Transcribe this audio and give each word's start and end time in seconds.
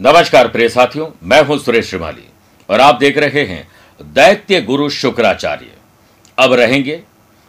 नमस्कार 0.00 0.48
प्रिय 0.48 0.68
साथियों, 0.68 1.06
मैं 1.22 1.40
हूँ 1.44 1.56
सुरेश 1.58 1.88
श्रीमाली 1.88 2.22
और 2.68 2.80
आप 2.80 2.98
देख 2.98 3.16
रहे 3.18 3.42
हैं 3.46 3.66
दैत्य 4.14 4.60
गुरु 4.62 4.88
शुक्राचार्य। 4.90 5.66
अब 6.38 6.52
रहेंगे 6.52 6.98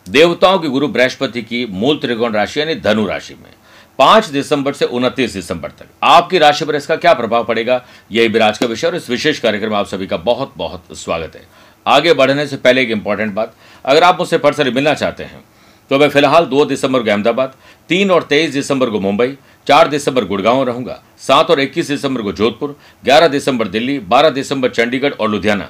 देवताओं 0.07 0.57
के 0.59 0.67
गुरु 0.67 0.87
बृहस्पति 0.87 1.41
की 1.41 1.65
मूल 1.67 1.97
त्रिकोण 1.97 2.33
राशि 2.33 2.59
यानी 2.59 2.75
धनु 2.77 3.05
राशि 3.07 3.33
में, 3.33 3.51
पाँच 3.99 4.25
दिसंबर 4.27 4.73
से 4.73 4.85
उनतीस 4.87 5.33
दिसंबर 5.33 5.69
तक। 5.69 5.85
आपकी 6.03 6.37
राशि 6.37 6.65
पर 6.65 6.75
इसका 6.75 6.95
क्या 6.95 7.13
प्रभाव 7.13 7.43
पड़ेगा, 7.43 7.81
यही 8.11 8.27
विराज 8.27 8.57
का 8.57 8.65
विषय 8.65 8.87
और 8.87 8.95
इस 8.95 9.09
विशेष 9.09 9.39
कार्यक्रम 9.39 9.71
में 9.71 9.77
आप 9.77 9.87
सभी 9.87 10.07
का 10.07 10.17
बहुत 10.19 10.53
बहुत 10.57 10.97
स्वागत 10.97 11.35
है। 11.35 11.45
आगे 11.85 12.13
बढ़ने 12.13 12.47
से 12.47 12.57
पहले 12.57 12.81
एक 12.81 12.91
इंपॉर्टेंट 12.91 13.33
बात, 13.33 13.55
अगर 13.85 14.03
आप 14.03 14.19
मुझसे 14.19 14.37
पर्सनली 14.39 14.71
मिलना 14.71 14.93
चाहते 14.95 15.23
हैं 15.23 15.43
तो 15.91 15.97
मैं 15.99 16.07
फ़िलहाल 16.09 16.45
दो 16.45 16.65
दिसंबर 16.65 16.99
को 16.99 17.09
अहमदाबाद, 17.09 17.53
तीन 17.89 18.11
और 18.11 18.23
तेईस 18.23 18.53
दिसंबर 18.53 18.89
को 18.89 18.99
मुंबई 18.99 19.35
चार 19.67 19.87
दिसंबर 19.87 20.25
गुड़गांव 20.25 20.63
रहूँगा, 20.63 21.01
सात 21.19 21.49
और 21.51 21.59
इक्कीस 21.59 21.87
दिसंबर 21.87 22.21
को 22.21 22.31
जोधपुर 22.31 22.75
ग्यारह 23.03 23.27
दिसंबर 23.27 23.67
दिल्ली, 23.67 23.97
बारह 23.99 24.29
दिसंबर 24.29 24.69
चंडीगढ़ 24.69 25.11
और 25.11 25.29
लुधियाना। 25.29 25.69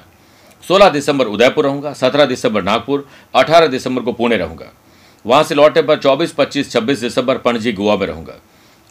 सोलह 0.64 0.88
दिसंबर 0.88 1.26
उदयपुर 1.26 1.64
रहूँगा, 1.64 1.92
सत्रह 1.92 2.24
दिसंबर 2.26 2.62
नागपुर, 2.62 3.06
अठारह 3.34 3.66
दिसंबर 3.66 4.02
को 4.02 4.12
पुणे 4.12 4.36
रहूँगा। 4.36 4.72
वहाँ 5.24 5.42
से 5.42 5.54
लौटने 5.54 5.82
पर 5.82 5.98
चौबीस, 5.98 6.32
पच्चीस, 6.32 6.70
छब्बीस 6.72 7.00
दिसंबर 7.00 7.38
पणजी 7.38 7.72
गोवा 7.72 7.96
में 7.96 8.06
रहूँगा। 8.06 8.34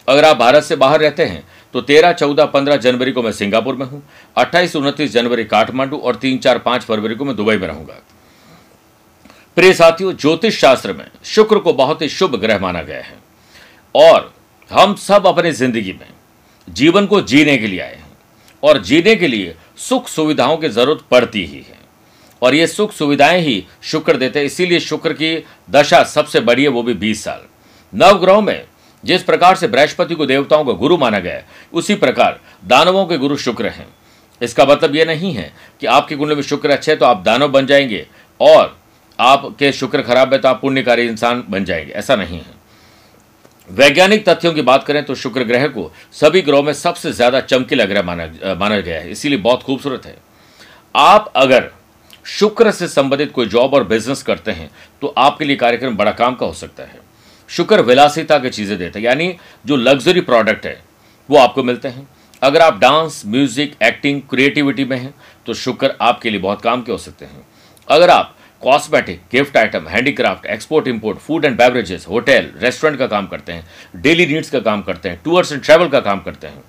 अगर 0.07 0.25
आप 0.25 0.37
भारत 0.37 0.63
से 0.63 0.75
बाहर 0.75 0.99
रहते 0.99 1.25
हैं 1.25 1.43
तो 1.73 1.81
तेरह, 1.81 2.11
चौदह, 2.13 2.45
पंद्रह 2.45 2.77
जनवरी 2.77 3.11
को 3.11 3.21
मैं 3.21 3.31
सिंगापुर 3.31 3.75
में 3.75 3.85
हूँ, 3.85 4.02
अट्ठाईस, 4.38 4.75
उनतीस 4.75 5.11
जनवरी 5.11 5.43
काठमांडू 5.45 5.97
और 5.97 6.15
तीन, 6.15 6.38
चार, 6.38 6.57
पाँच 6.59 6.83
फरवरी 6.83 7.15
को 7.15 7.25
मैं 7.25 7.35
दुबई 7.35 7.57
में 7.57 7.67
रहूँगा। 7.67 8.02
प्रिय 9.55 9.73
साथियों, 9.73 10.13
ज्योतिष 10.13 10.59
शास्त्र 10.59 10.93
में 10.93 11.05
शुक्र 11.25 11.59
को 11.59 11.73
बहुत 11.73 12.02
ही 12.02 12.09
शुभ 12.09 12.36
ग्रह 12.36 12.59
माना 12.59 12.81
गया 12.81 13.02
है। 13.02 13.17
और 13.95 14.33
हम 14.72 14.94
सब 14.95 15.25
अपनी 15.27 15.52
ज़िंदगी 15.52 15.91
में 15.91 16.08
जीवन 16.67 17.05
को 17.05 17.22
जीने 17.22 17.58
के 17.58 17.67
लिए 17.67 17.80
आए 17.80 17.95
हैं 17.95 18.09
और 18.64 18.81
जीने 18.81 19.16
के 19.16 19.27
लिए 19.27 19.55
सुख 19.77 20.08
सुविधाओं 20.08 20.58
की 20.58 20.69
ज़रूरत 20.69 21.02
पड़ती 21.11 21.45
ही 21.45 21.58
है। 21.59 21.80
और 22.41 22.55
ये 22.55 22.67
सुख 22.67 22.92
सुविधाएँ 22.94 23.42
ही 23.42 23.64
शुक्र 23.83 24.17
देते 24.17 24.39
हैं। 24.39 24.45
इसीलिए 24.45 24.80
शुक्र 24.80 25.14
की 25.14 25.36
दशा 25.69 26.03
सबसे 26.03 26.39
बड़ी 26.39 26.64
है, 26.64 26.69
वो 26.69 26.83
भी 26.83 26.94
बीस 26.94 27.23
साल। 27.23 27.42
नवग्रहों 27.94 28.42
में 28.42 28.64
जिस 29.03 29.23
प्रकार 29.23 29.55
से 29.55 29.67
बृहस्पति 29.67 30.16
को 30.16 30.25
देवताओं 30.25 30.66
का 30.66 30.72
गुरु 30.72 30.97
माना 30.97 31.19
गया 31.19 31.33
है, 31.33 31.45
उसी 31.73 31.95
प्रकार 31.95 32.39
दानवों 32.66 33.05
के 33.05 33.17
गुरु 33.17 33.38
शुक्र 33.38 33.67
हैं। 33.67 33.88
इसका 34.42 34.66
मतलब 34.66 34.95
यह 34.95 35.05
नहीं 35.05 35.33
है 35.33 35.52
कि 35.81 35.88
आपकी 35.88 36.16
कुंडली 36.16 36.36
में 36.36 36.44
शुक्र 36.44 36.69
अच्छे 36.69 36.95
तो 36.95 37.05
आप 37.05 37.23
दानव 37.23 37.47
बन 37.47 37.66
जाएँगे 37.66 38.05
और 38.39 38.77
आपके 39.19 39.72
शुक्र 39.72 40.02
खराब 40.02 40.33
है 40.33 40.39
तो 40.39 40.49
आप 40.49 40.61
पुण्यकारी 40.61 41.08
इंसान 41.08 41.44
बन 41.49 41.66
जाएँगे। 41.66 41.92
ऐसा 41.92 42.16
नहीं 42.16 42.38
है। 42.38 42.61
वैज्ञानिक 43.70 44.28
तथ्यों 44.30 44.54
की 44.54 44.62
बात 44.62 44.84
करें 44.84 45.04
तो 45.06 45.16
शुक्र 45.16 45.44
ग्रह 45.44 45.67
को 45.67 45.92
सभी 46.14 46.42
ग्रहों 46.42 46.64
में 46.64 46.73
सबसे 46.76 47.12
ज़्यादा 47.12 47.40
चमकीला 47.42 47.86
ग्रह 47.86 48.04
माना 48.04 48.26
माना 48.56 48.80
गया 48.80 49.00
है। 49.00 49.12
इसीलिए 49.12 49.38
बहुत 49.40 49.64
खूबसूरत 49.64 50.06
है। 50.06 50.16
आप 50.95 51.31
अगर 51.36 51.70
शुक्र 52.30 52.72
से 52.72 52.88
संबंधित 52.88 53.32
कोई 53.32 53.48
जॉब 53.48 53.73
और 53.73 53.84
बिज़नेस 53.86 54.23
करते 54.23 54.52
हैं 54.52 54.70
तो 55.02 55.14
आपके 55.17 55.45
लिए 55.45 55.56
कार्यक्रम 55.58 55.95
बड़ा 55.98 56.12
काम 56.14 56.36
का 56.36 56.45
हो 56.45 56.54
सकता 56.56 56.84
है। 56.84 57.00
शुक्र 57.50 57.82
विलासिता 57.82 58.38
की 58.39 58.50
चीज़ें 58.50 58.78
देते 58.78 59.00
हैं। 59.00 59.06
यानी 59.06 59.36
जो 59.66 59.76
लग्जरी 59.78 60.22
प्रोडक्ट 60.22 60.66
है, 60.66 60.82
वो 61.30 61.38
आपको 61.38 61.64
मिलते 61.64 61.88
हैं। 61.88 62.08
अगर 62.42 62.62
आप 62.62 62.78
डांस 62.80 63.22
म्यूज़िक 63.26 63.76
एक्टिंग 63.84 64.22
क्रिएटिविटी 64.30 64.86
में 64.86 64.98
हैं 64.98 65.14
तो 65.48 65.54
शुक्र 65.56 65.95
आपके 66.02 66.30
लिए 66.30 66.39
बहुत 66.42 66.62
काम 66.62 66.82
के 66.82 66.92
हो 66.92 66.98
सकते 67.00 67.26
हैं। 67.26 67.45
अगर 67.88 68.09
आप 68.09 68.36
cosmetic 68.64 69.22
gift 69.31 69.58
item 69.58 69.88
handicraft 69.88 70.45
export 70.45 70.88
import 70.88 71.20
food 71.20 71.45
and 71.45 71.58
beverages 71.58 72.06
hotel 72.09 72.50
restaurant 72.62 72.99
का 72.99 73.08
काम 73.08 73.27
करते 73.27 73.52
हैं 73.52 74.02
डेली 74.02 74.26
नीड्स 74.26 74.49
का 74.49 74.60
काम 74.60 74.82
करते 74.82 75.10
हैं 75.10 75.22
टूर्स 75.26 75.52
एंड 75.52 75.61
ट्रैवल 75.64 75.88
का 75.88 75.99
काम 75.99 76.20
करते 76.20 76.48
हैं। 76.48 76.64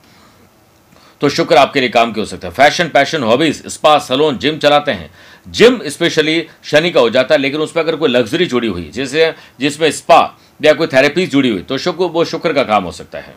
तो 1.21 1.29
शुक्र 1.29 1.57
आपके 1.57 1.81
लिए 1.81 1.89
काम 1.89 2.13
के 2.13 2.21
हो 2.21 2.27
सकता 2.27 2.49
है? 2.49 2.55
Fashion 2.55 2.89
passion 2.89 3.23
hobbies 3.23 3.63
spa 3.67 3.99
salon 3.99 4.39
gym 4.39 4.57
चलाते 4.59 4.93
हैं। 4.93 5.11
जिम 5.49 5.79
स्पेशली 5.87 6.47
शनि 6.65 6.91
का 6.91 7.01
हो 7.01 7.11
जाता 7.11 7.35
है, 7.35 7.41
लेकिन 7.41 7.61
उस 7.61 7.73
पर 7.73 7.81
अगर 7.81 7.97
कोई 7.97 8.11
लग्जरी 8.11 8.47
जुड़ी 8.47 8.69
हुई, 8.69 8.89
जैसे 8.91 9.33
जिसमें 9.61 9.91
स्पा 9.91 10.39
या 10.65 10.73
कोई 10.73 10.87
थेरेपी 10.87 11.27
जुड़ी 11.27 11.49
हुई 11.49 11.63
तो 11.63 11.79
शुक्र, 11.79 12.05
वो 12.05 12.25
शुक्र 12.25 12.53
का 12.53 12.63
काम 12.65 12.85
हो 12.85 12.93
सकता 12.93 13.19
है। 13.19 13.35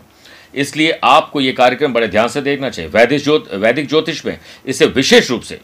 इसलिए 0.56 1.00
आपको 1.04 1.42
ये 1.42 1.52
कार्यक्रम 1.52 1.94
बड़े 1.94 2.08
ध्यान 2.08 2.28
से 2.28 2.42
देखना 2.42 2.70
चाहिए। 2.70 2.92
वैदिक 2.92 3.24
ज्योत, 3.24 3.54
वैदिक 3.54 3.88
ज्योतिष 3.90 4.26
में 4.26 4.38
इसे 4.66 4.86
विशेष 4.88 5.30
रूप 5.30 5.42
से 5.42 5.60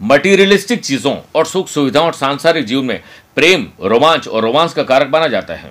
मटीरियलिस्टिक 0.00 0.80
चीज़ों 0.80 1.16
और 1.34 1.46
सुख 1.46 1.68
सुविधाओं 1.68 2.06
और 2.06 2.14
सांसारिक 2.14 2.64
जीवन 2.64 2.84
में 2.84 3.02
प्रेम, 3.36 3.66
रोमांच 3.82 4.28
और 4.28 4.42
रोमांस 4.42 4.74
का 4.74 4.82
कारक 4.84 5.10
माना 5.12 5.28
जाता 5.28 5.54
है। 5.54 5.70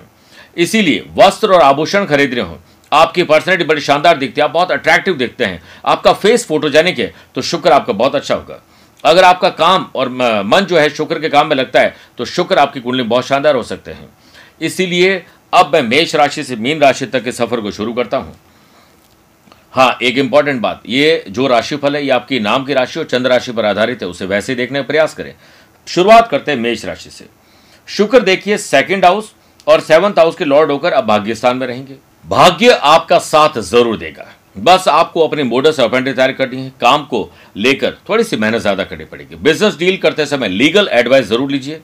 इसीलिए 0.56 1.04
वस्त्र 1.16 1.52
और 1.52 1.62
आभूषण 1.62 2.04
खरीद 2.06 2.34
रहे 2.34 2.44
हो। 2.44 2.58
आपकी 2.92 3.22
पर्सनैलिटी 3.24 3.64
बड़ी 3.64 3.80
शानदार 3.80 4.16
दिखती 4.18 4.40
है, 4.40 4.44
आप 4.44 4.52
बहुत 4.52 4.70
अट्रैक्टिव 4.72 5.16
दिखते 5.16 5.44
हैं। 5.44 5.62
आपका 5.84 6.12
फेस 6.14 6.46
फोटोजेनिक 6.46 6.98
है 6.98 7.12
तो 7.34 7.42
शुक्र 7.42 7.72
आपका 7.72 7.92
बहुत 7.92 8.14
अच्छा 8.14 8.34
होगा। 8.34 8.62
अगर 9.04 9.24
आपका 9.24 9.48
काम 9.50 9.90
और 9.94 10.08
मन 10.08 10.66
जो 10.68 10.78
है 10.78 10.88
शुक्र 10.90 11.18
के 11.20 11.28
काम 11.28 11.48
में 11.48 11.56
लगता 11.56 11.80
है 11.80 11.94
तो 12.18 12.24
शुक्र 12.24 12.58
आपकी 12.58 12.80
कुंडली 12.80 13.02
बहुत 13.04 13.26
शानदार 13.26 13.56
हो 13.56 13.62
सकते 13.62 13.90
हैं। 13.90 14.08
इसीलिए 14.60 15.24
अब 15.52 15.72
मैं 15.72 15.82
मेष 15.82 16.14
राशि 16.14 16.44
से 16.44 16.56
मीन 16.56 16.80
राशि 16.80 17.06
तक 17.06 17.24
के 17.24 17.32
सफ़र 17.32 17.60
को 17.60 17.70
शुरू 17.70 17.92
करता 17.92 18.16
हूँ। 18.16 18.34
हाँ 19.76 19.98
एक 20.02 20.18
इंपॉर्टेंट 20.18 20.60
बात, 20.60 20.82
ये 20.88 21.24
जो 21.28 21.46
राशिफल 21.46 21.96
है, 21.96 22.02
ये 22.04 22.10
आपकी 22.10 22.38
नाम 22.40 22.64
की 22.64 22.74
राशि 22.74 22.98
और 23.00 23.06
चंद्र 23.06 23.30
राशि 23.30 23.52
पर 23.52 23.64
आधारित 23.64 24.02
है, 24.02 24.08
उसे 24.08 24.26
वैसे 24.26 24.52
ही 24.52 24.56
देखने 24.56 24.78
का 24.78 24.86
प्रयास 24.86 25.14
करें। 25.14 25.34
शुरुआत 25.86 26.28
करते 26.28 26.50
हैं 26.50 26.58
मेष 26.58 26.84
राशि 26.84 27.10
से। 27.10 27.26
शुक्र 27.88 28.20
देखिए 28.20 28.58
सेकंड 28.58 29.04
हाउस 29.04 29.32
और 29.66 29.80
सेवंथ 29.82 30.18
हाउस 30.18 30.36
के 30.36 30.44
लॉर्ड 30.44 30.70
होकर 30.70 30.92
अब 30.92 31.06
भाग्य 31.06 31.34
स्थान 31.34 31.56
में 31.56 31.66
रहेंगे। 31.66 31.96
भाग्य 32.24 32.78
आपका 32.84 33.18
साथ 33.20 33.58
ज़रूर 33.60 33.96
देगा। 33.96 34.26
बस 34.60 34.88
आपको 34.88 35.26
अपनी 35.28 35.42
मोडस 35.42 35.80
ऑपेंडी 35.80 36.12
तैयार 36.12 36.32
करनी 36.32 36.62
है, 36.62 36.72
काम 36.80 37.04
को 37.04 37.30
लेकर 37.56 37.96
थोड़ी 38.08 38.24
सी 38.24 38.36
मेहनत 38.36 38.60
ज़्यादा 38.60 38.84
करनी 38.84 39.04
पड़ेगी। 39.04 39.36
बिज़नेस 39.36 39.78
डील 39.78 39.96
करते 39.98 40.26
समय 40.26 40.48
लीगल 40.48 40.88
एडवाइस 40.92 41.26
ज़रूर 41.26 41.50
लीजिए। 41.50 41.80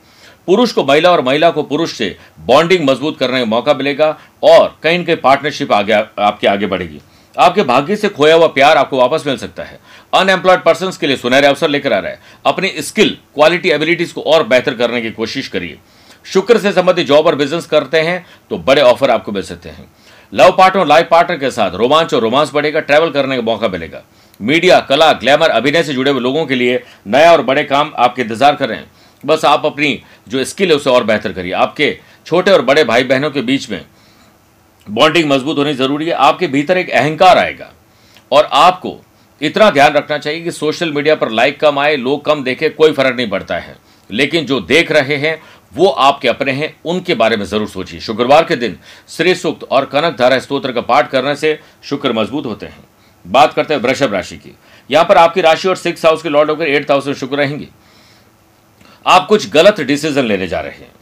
पुरुष 0.48 0.72
को 0.72 0.84
महिला 0.84 1.10
और 1.10 1.20
महिला 1.20 1.50
को 1.50 1.62
पुरुष 1.64 1.92
से 1.92 2.16
बॉन्डिंग 2.41 2.88
मज़बूत 2.88 3.19
करने 3.19 3.41
का 3.41 3.47
मौका 3.47 3.74
मिलेगा 3.74 4.16
और 4.44 4.76
कहीं 4.82 4.98
न 4.98 5.04
कहीं 5.04 5.16
पार्टनरशिप 5.19 5.72
आगे, 5.72 5.92
आपके 5.92 6.47
आगे 6.47 6.66
बढ़ेगी। 6.66 7.00
आपके 7.37 7.62
भाग्य 7.62 7.97
से 7.97 8.09
खोया 8.09 8.34
हुआ 8.34 8.47
प्यार 8.48 8.76
आपको 8.76 8.98
वापस 8.98 9.26
मिल 9.26 9.37
सकता 9.37 9.62
है। 9.62 9.78
अनएम्प्लॉयड 10.12 10.62
पर्सन 10.62 10.91
के 11.00 11.06
लिए 11.06 11.16
सुनहरे 11.16 11.47
अवसर 11.47 11.69
लेकर 11.69 11.93
आ 11.93 11.98
रहा 11.98 12.10
है। 12.10 12.20
अपनी 12.44 12.72
स्किल 12.81 13.16
क्वालिटी 13.34 13.70
एबिलिटीज 13.70 14.12
को 14.12 14.22
और 14.22 14.47
बेहतर 14.47 14.75
करने 14.75 15.03
की 15.03 15.10
कोशिश 15.12 15.48
करिए। 15.48 15.78
शुक्र 16.26 16.59
से 16.59 16.72
संबंधित 16.72 17.06
जॉब 17.06 17.26
और 17.26 17.34
बिज़नेस 17.34 17.66
करते 17.66 18.00
हैं 18.00 18.25
तो 18.50 18.59
बड़े 18.60 18.82
ऑफ़र 18.82 19.10
आपको 19.10 19.32
मिल 19.32 19.42
सकते 19.42 19.69
हैं। 19.69 19.91
लव 20.32 20.50
पार्टनर 20.59 20.87
लाइफ 20.87 21.09
पार्टनर 21.10 21.38
के 21.38 21.50
साथ 21.50 21.75
रोमांच 21.75 22.15
और 22.15 22.21
रोमांस 22.21 22.50
बढ़ेगा 22.54 22.81
ट्रैवल 22.81 23.10
करने 23.10 23.37
का 23.37 23.42
मौका 23.42 23.69
मिलेगा। 23.69 24.03
मीडिया 24.41 24.78
कला 24.81 25.12
ग्लैमर 25.15 25.50
अभिनय 25.50 25.82
से 25.82 25.94
जुड़े 25.94 26.10
हुए 26.10 26.21
लोगों 26.21 26.44
के 26.47 26.54
लिए 26.54 26.82
नया 27.06 27.32
और 27.32 27.42
बड़े 27.42 27.65
काम 27.65 27.92
आपके 27.97 28.22
इंतज़ार 28.22 28.54
कर 28.56 28.69
रहे 28.69 28.78
हैं। 28.78 28.91
बस 29.25 29.44
आप 29.44 29.66
अपनी 29.66 30.00
जो 30.28 30.44
स्किल 30.44 30.71
है 30.71 30.76
उसे 30.76 30.91
और 30.91 31.04
बेहतर 31.04 31.32
करिए। 31.32 31.53
आपके 31.54 31.97
छोटे 32.26 32.50
और 32.50 32.62
बड़े 32.62 32.84
भाई 32.84 33.04
बहनों 33.04 33.31
के 33.31 33.42
बीच 33.42 33.69
में 33.71 33.84
बॉन्डिंग 34.87 35.28
मज़बूत 35.31 35.59
होनी 35.59 35.75
ज़रूरी 35.75 36.06
है, 36.06 36.12
आपके 36.12 36.47
भीतर 36.47 36.78
एक 36.78 36.91
अहंकार 36.91 37.38
आएगा। 37.38 37.72
और 38.32 38.48
आपको 38.53 38.98
इतना 39.41 39.70
ध्यान 39.70 39.93
रखना 39.93 40.19
चाहिए 40.19 40.41
कि 40.41 40.50
सोशल 40.50 40.93
मीडिया 40.93 41.15
पर 41.15 41.31
लाइक 41.31 41.59
कम 41.60 41.78
आए, 41.78 41.97
लोग 41.97 42.25
कम 42.25 42.43
देखे, 42.44 42.69
कोई 42.69 42.92
फ़र्क 42.92 43.16
नहीं 43.16 43.28
पड़ता 43.31 43.59
है। 43.59 43.76
लेकिन 44.10 44.47
जो 44.47 44.60
देख 44.60 44.91
रहे 44.92 45.16
हैं, 45.16 45.41
वो 45.75 45.87
आपके 45.87 46.28
अपने 46.28 46.53
हैं, 46.53 46.75
उनके 46.84 47.15
बारे 47.15 47.37
में 47.37 47.44
ज़रूर 47.44 47.69
सोचिए। 47.69 48.00
शुक्रवार 48.00 48.44
के 48.44 48.56
दिन 48.56 48.76
श्री 49.09 49.34
सूक्त 49.34 49.62
और 49.65 49.84
कनक 49.84 50.16
धारा 50.19 50.38
स्त्रोत्र 50.38 50.72
का 50.72 50.81
पाठ 50.81 51.10
करने 51.10 51.34
से 51.37 51.59
शुक्र 51.82 52.12
मज़बूत 52.12 52.47
होते 52.47 52.66
हैं। 52.66 52.84
बात 53.25 53.53
करते 53.54 53.75
हैं 53.75 53.81
वृषभ 53.81 54.15
राशि 54.15 54.37
की। 54.37 54.54
यहाँ 54.91 55.04
पर 55.04 55.16
आपकी 55.16 55.41
राशि 55.41 55.69
और 55.69 55.76
सिक्स 55.76 56.04
हाउस 56.06 56.22
के 56.22 56.28
लॉर्ड 56.28 56.50
होकर 56.50 56.69
एट 56.69 56.91
हाउस 56.91 57.06
में 57.06 57.15
शुक्र 57.15 57.36
रहेंगे। 57.36 57.68
आप 59.06 59.27
कुछ 59.27 59.48
गलत 59.51 59.80
डिसीज़न 59.80 60.24
लेने 60.24 60.48
जा 60.48 60.60
रहे 60.60 60.72
हैं। 60.72 60.92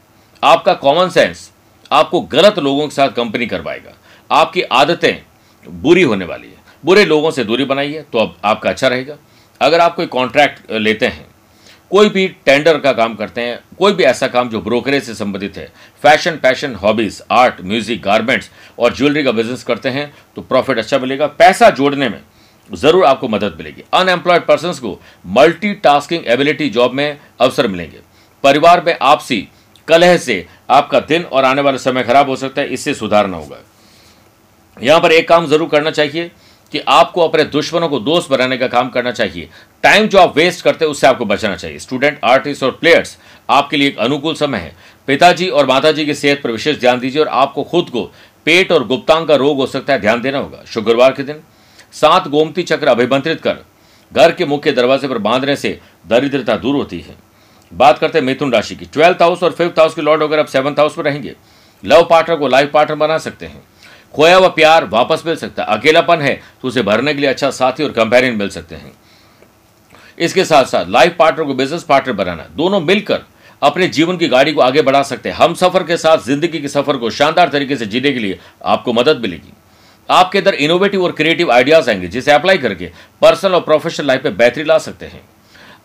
आपका 0.43 0.75
कॉमन 0.75 1.09
सेंस 1.09 1.51
आपको 1.91 2.21
गलत 2.23 2.59
लोगों 2.59 2.89
के 2.89 2.95
साथ 2.95 3.09
कंपनी 3.13 3.47
करवाएगा। 3.47 3.93
आपकी 4.31 4.63
आदतें 4.63 5.23
बुरी 5.67 6.03
होने 6.03 6.25
वाली 6.25 6.49
है। 6.49 6.59
बुरे 6.85 7.05
लोगों 7.05 7.31
से 7.31 7.45
दूरी 7.45 7.65
बनाइए 7.65 8.05
तो 8.13 8.19
अब 8.19 8.37
आपका 8.45 8.71
अच्छा 8.71 8.89
रहेगा। 8.89 9.17
अगर 9.61 9.81
आप 9.81 9.95
कोई 9.97 10.07
कॉन्ट्रैक्ट 10.09 10.71
लेते 10.73 11.07
हैं, 11.07 11.27
कोई 11.91 12.09
भी 12.09 12.27
टेंडर 12.47 12.79
का 12.79 12.93
काम 12.93 13.15
करते 13.15 13.41
हैं, 13.41 13.59
कोई 13.79 13.93
भी 13.93 14.05
ऐसा 14.05 14.27
काम 14.29 14.49
जो 14.49 14.61
ब्रोकरेज 14.61 15.03
से 15.05 15.15
संबंधित 15.15 15.57
है 15.57 15.67
fashion 16.03 16.37
passion 16.37 16.75
hobbies 16.75 17.23
art 17.33 17.61
music 17.63 18.03
garments 18.03 18.51
और 18.79 18.95
ज्वेलरी 18.95 19.23
का 19.25 19.33
बिज़नेस 19.33 19.63
करते 19.65 19.89
हैं 19.89 20.13
तो 20.37 20.43
प्रॉफिट 20.43 20.79
अच्छा 20.79 20.99
मिलेगा। 20.99 21.27
पैसा 21.29 21.71
जोड़ने 21.71 22.09
में 22.09 22.21
ज़रूर 22.71 23.05
आपको 23.05 23.29
मदद 23.29 23.55
मिलेगी। 23.59 23.85
अनएम्प्लॉयड 23.93 24.43
पर्सन 24.43 24.73
को 24.81 25.01
मल्टी 25.29 25.71
एबिलिटी 26.27 26.69
जॉब 26.71 26.93
में 26.93 27.19
अवसर 27.41 27.69
मिलेंगे। 27.69 28.01
परिवार 28.45 28.83
में 28.87 28.97
आपसी 29.03 29.47
कलह 29.89 30.17
से 30.19 30.47
आपका 30.71 31.01
दिन 31.03 31.25
और 31.25 31.45
आने 31.45 31.63
वाला 31.63 31.79
समय 31.79 32.03
खराब 32.03 32.29
हो 32.29 32.37
सकता 32.37 32.61
है, 32.63 32.69
इससे 32.69 32.95
सुधारना 32.95 33.37
होगा। 33.37 33.59
यहाँ 34.77 35.01
पर 35.01 35.13
एक 35.13 35.29
काम 35.29 35.47
ज़रूर 35.47 35.69
करना 35.69 35.91
चाहिए 35.91 36.31
कि 36.73 36.79
आपको 36.81 37.21
अपने 37.21 37.45
दुश्मनों 37.47 37.89
को 37.89 37.99
दोस्त 38.01 38.31
बनाने 38.31 38.57
का 38.59 38.67
काम 38.69 38.89
करना 38.89 39.11
चाहिए। 39.13 39.49
टाइम 39.85 40.07
जो 40.07 40.19
आप 40.19 40.37
वेस्ट 40.37 40.65
करते 40.65 40.85
हैं, 40.85 40.91
उससे 40.91 41.07
आपको 41.07 41.25
बचना 41.25 41.57
चाहिए। 41.57 41.79
स्टूडेंट 41.79 42.19
आर्टिस्ट 42.25 42.63
और 42.63 42.71
प्लेयर्स 42.73 43.17
आपके 43.51 43.77
लिए 43.77 43.89
एक 43.89 43.99
अनुकूल 43.99 44.35
समय 44.35 44.59
है। 44.59 44.75
पिताजी 45.09 45.49
और 45.49 45.67
माताजी 45.67 46.05
की 46.07 46.15
सेहत 46.15 46.41
पर 46.43 46.51
विशेष 46.51 46.79
ध्यान 46.81 47.01
दीजिए 47.01 47.23
और 47.23 47.29
आपको 47.29 47.63
खुद 47.65 47.89
को 47.91 48.03
पेट 48.47 48.73
और 48.73 48.87
गुप्तांग 48.87 49.27
का 49.29 49.35
रोग 49.37 49.57
हो 49.57 49.67
सकता 49.67 49.93
है, 49.93 50.01
ध्यान 50.01 50.21
देना 50.23 50.39
होगा। 50.39 50.63
शुक्रवार 50.67 51.13
के 51.13 51.23
दिन 51.23 51.41
सात 51.95 52.29
गोमती 52.29 52.63
चक्र 52.63 52.89
अभिमंत्रित 52.89 53.41
कर, 53.41 53.57
घर 54.13 54.33
के 54.33 54.45
मुख्य 54.47 54.73
दरवाजे 54.73 55.09
पर 55.09 55.19
बांधने 55.21 55.57
से 55.57 55.79
दरिद्रता 56.07 56.57
दूर 56.57 56.77
होती 56.77 57.01
है। 57.01 57.17
बात 57.73 57.99
करते 57.99 58.19
हैं 58.19 58.25
मिथुन 58.27 58.53
राशि 58.53 58.75
की। 58.75 58.85
ट्वेल्थ 58.85 59.23
हाउस 59.23 59.43
और 59.43 59.53
फिफ्थ 59.53 59.79
हाउस 59.79 59.95
के 59.95 60.03
लॉर्ड 60.03 60.23
अगर 60.23 60.39
आप 60.39 60.47
सेवंथ 60.49 60.79
हाउस 60.79 60.99
में 60.99 61.05
रहेंगे, 61.05 61.35
लव 61.85 62.07
पार्टनर 62.11 62.37
को 62.37 62.49
लाइफ 62.49 62.71
पार्टनर 62.71 62.97
बना 62.97 63.19
सकते 63.19 63.47
हैं। 63.47 63.63
खोया 64.15 64.37
हुआ 64.37 64.49
प्यार 64.51 64.85
वापस 64.87 65.23
मिल 65.27 65.37
सकता 65.37 65.63
है। 65.63 65.79
अकेलापन 65.79 66.21
है 66.21 66.35
तो 66.63 66.69
उसे 66.69 66.83
भरने 66.83 67.15
के 67.15 67.21
लिए 67.21 67.31
अच्छा 67.31 67.51
साथी 67.53 67.85
और 67.85 67.93
कंपेरियन 67.93 68.37
मिल 68.37 68.49
सकते 68.51 68.75
हैं। 68.75 68.93
इसके 70.19 70.45
साथ 70.45 70.65
साथ 70.65 70.89
लाइफ 70.89 71.15
पार्टनर 71.19 71.45
को 71.45 71.55
बिज़नेस 71.55 71.83
पार्टनर 71.83 72.15
बनाना, 72.15 72.47
दोनों 72.53 72.81
मिलकर 72.81 73.23
अपने 73.63 73.87
जीवन 73.89 74.17
की 74.17 74.29
गाड़ी 74.29 74.53
को 74.53 74.61
आगे 74.61 74.83
बढ़ा 74.83 75.03
सकते 75.05 75.29
हैं। 75.29 75.37
हम 75.37 75.55
सफ़र 75.55 75.83
के 75.83 75.97
साथ 75.97 76.19
ज़िंदगी 76.19 76.59
के 76.59 76.69
सफ़र 76.69 76.97
को 76.97 77.11
शानदार 77.13 77.49
तरीके 77.49 77.77
से 77.77 77.87
जीने 77.87 78.13
के 78.13 78.19
लिए 78.19 78.39
आपको 78.65 78.93
मदद 78.93 79.21
मिलेगी। 79.21 79.53
आपके 80.09 80.39
अंदर 80.39 80.55
इनोवेटिव 80.57 81.05
और 81.05 81.13
क्रिएटिव 81.13 81.51
आइडियाज़ 81.53 81.91
आएँगे, 81.91 82.09
जिसे 82.09 82.33
अप्लाई 82.33 82.59
करके 82.59 82.91
पर्सनल 83.23 83.55
और 83.55 83.61
प्रोफेशनल 83.61 84.07
लाइफ 84.07 84.25
में 84.25 84.37
बेहतरी 84.37 84.65
ला 84.65 84.79
सकते 84.81 85.07
हैं। 85.07 85.23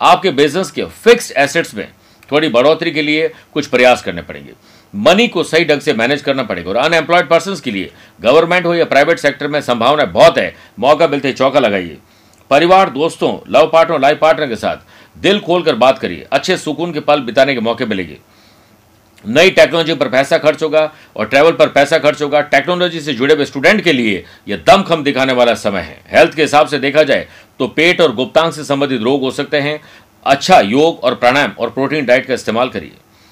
आपके 0.01 0.31
बिज़नेस 0.31 0.71
के 0.71 0.85
फिक्स 0.85 1.31
एसेट्स 1.31 1.73
में 1.75 1.87
थोड़ी 2.31 2.49
बढ़ोतरी 2.49 2.91
के 2.91 3.01
लिए 3.01 3.27
कुछ 3.53 3.67
प्रयास 3.67 4.01
करने 4.03 4.21
पड़ेंगे। 4.21 4.53
मनी 4.93 5.27
को 5.27 5.43
सही 5.43 5.65
ढंग 5.65 5.81
से 5.81 5.93
मैनेज 5.93 6.21
करना 6.21 6.43
पड़ेगा 6.43 6.69
और 6.69 6.75
अनएम्प्लॉयड 6.75 7.27
पर्सन 7.29 7.55
के 7.63 7.71
लिए 7.71 7.91
गवर्नमेंट 8.21 8.65
हो 8.65 8.73
या 8.75 8.85
प्राइवेट 8.85 9.19
सेक्टर 9.19 9.47
में 9.47 9.59
संभावना 9.61 10.05
बहुत 10.05 10.37
है। 10.37 10.53
मौका 10.79 11.07
मिलते 11.07 11.27
ही 11.27 11.33
चौका 11.33 11.59
लगाइए। 11.59 11.97
परिवार, 12.49 12.89
दोस्तों, 12.89 13.37
लव 13.49 13.69
पार्टनर 13.73 13.99
लाइफ 13.99 14.19
पार्टनर 14.19 14.47
के 14.47 14.55
साथ 14.55 14.77
दिल 15.17 15.39
खोलकर 15.39 15.75
बात 15.75 15.99
करिए। 15.99 16.27
अच्छे 16.31 16.57
सुकून 16.57 16.93
के 16.93 16.99
पल 16.99 17.21
बिताने 17.21 17.53
के 17.53 17.59
मौके 17.59 17.85
मिलेंगे। 17.85 18.17
नई 19.27 19.49
टेक्नोलॉजी 19.51 19.93
पर 19.93 20.09
पैसा 20.09 20.37
खर्च 20.37 20.63
होगा 20.63 20.91
और 21.15 21.25
ट्रैवल 21.25 21.51
पर 21.53 21.67
पैसा 21.69 21.97
खर्च 21.99 22.21
होगा। 22.21 22.41
टेक्नोलॉजी 22.43 22.99
से 23.01 23.13
जुड़े 23.13 23.35
हुए 23.35 23.45
स्टूडेंट 23.45 23.81
के 23.83 23.93
लिए 23.93 24.23
यह 24.47 24.63
दमखम 24.67 25.03
दिखाने 25.03 25.33
वाला 25.33 25.53
समय 25.55 25.81
है। 25.81 25.99
हेल्थ 26.09 26.35
के 26.35 26.41
हिसाब 26.41 26.67
से 26.67 26.79
देखा 26.79 27.03
जाए 27.03 27.27
तो 27.59 27.67
पेट 27.69 28.01
और 28.01 28.15
गुप्तांग 28.15 28.51
से 28.53 28.63
संबंधित 28.63 29.01
रोग 29.01 29.21
हो 29.21 29.31
सकते 29.33 29.59
हैं। 29.59 29.79
अच्छा 30.25 30.59
योग 30.61 31.03
और 31.03 31.15
प्राणायाम 31.15 31.51
और 31.59 31.69
प्रोटीन 31.69 32.05
डाइट 32.05 32.25
का 32.27 32.33
इस्तेमाल 32.33 32.69
करिए। 32.69 32.91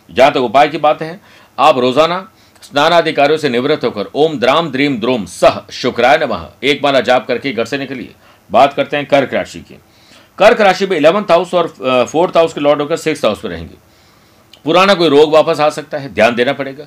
जहाँ 0.09 0.31
तक 0.31 0.37
उपाय 0.39 0.67
की 0.67 0.77
बात 0.79 1.01
है, 1.01 1.19
आप 1.57 1.77
रोज़ाना 1.77 2.27
स्नानाधिकारियों 2.63 3.37
से 3.37 3.49
निवृत्त 3.49 3.83
होकर 3.83 4.09
ओम 4.15 4.37
द्राम 4.39 4.69
द्रीम 4.71 4.99
द्रोम 4.99 5.25
सह 5.27 5.59
शुक्राय 5.73 6.17
नमः 6.17 6.47
एक 6.63 6.83
माला 6.83 6.99
जाप 7.01 7.25
करके 7.27 7.51
घर 7.51 7.65
से 7.65 7.77
निकलिए। 7.77 8.13
बात 8.49 8.73
करते 8.73 8.97
हैं 8.97 9.05
कर्क 9.05 9.33
राशि 9.33 9.59
की। 9.61 9.77
कर्क 10.37 10.61
राशि 10.61 10.85
में 10.85 10.95
इलेवंथ 10.97 11.31
हाउस 11.31 11.53
और 11.53 11.67
फोर्थ 12.11 12.37
हाउस 12.37 12.53
के 12.53 12.61
लॉर्ड 12.61 12.81
होकर 12.81 12.97
सिक्स 12.97 13.25
हाउस 13.25 13.43
में 13.45 13.51
रहेंगे। 13.51 13.75
पुराना 14.65 14.93
कोई 14.93 15.09
रोग 15.09 15.33
वापस 15.33 15.59
आ 15.59 15.69
सकता 15.69 15.97
है? 15.97 16.13
ध्यान 16.13 16.35
देना 16.35 16.53
पड़ेगा। 16.53 16.85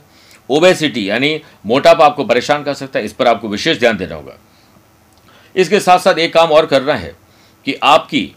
ओबेसिटी 0.50 1.08
यानी 1.10 1.40
मोटापा 1.66 2.06
आपको 2.06 2.24
परेशान 2.24 2.62
कर 2.62 2.74
सकता 2.74 2.98
है, 2.98 3.04
इस 3.04 3.12
पर 3.12 3.26
आपको 3.26 3.48
विशेष 3.48 3.78
ध्यान 3.78 3.96
देना 3.96 4.14
होगा। 4.14 4.38
इसके 5.56 5.80
साथ 5.80 5.98
साथ 5.98 6.18
एक 6.18 6.34
काम 6.34 6.48
और 6.48 6.66
करना 6.66 6.94
है 6.94 7.14
कि 7.66 7.74
आपकी 7.82 8.32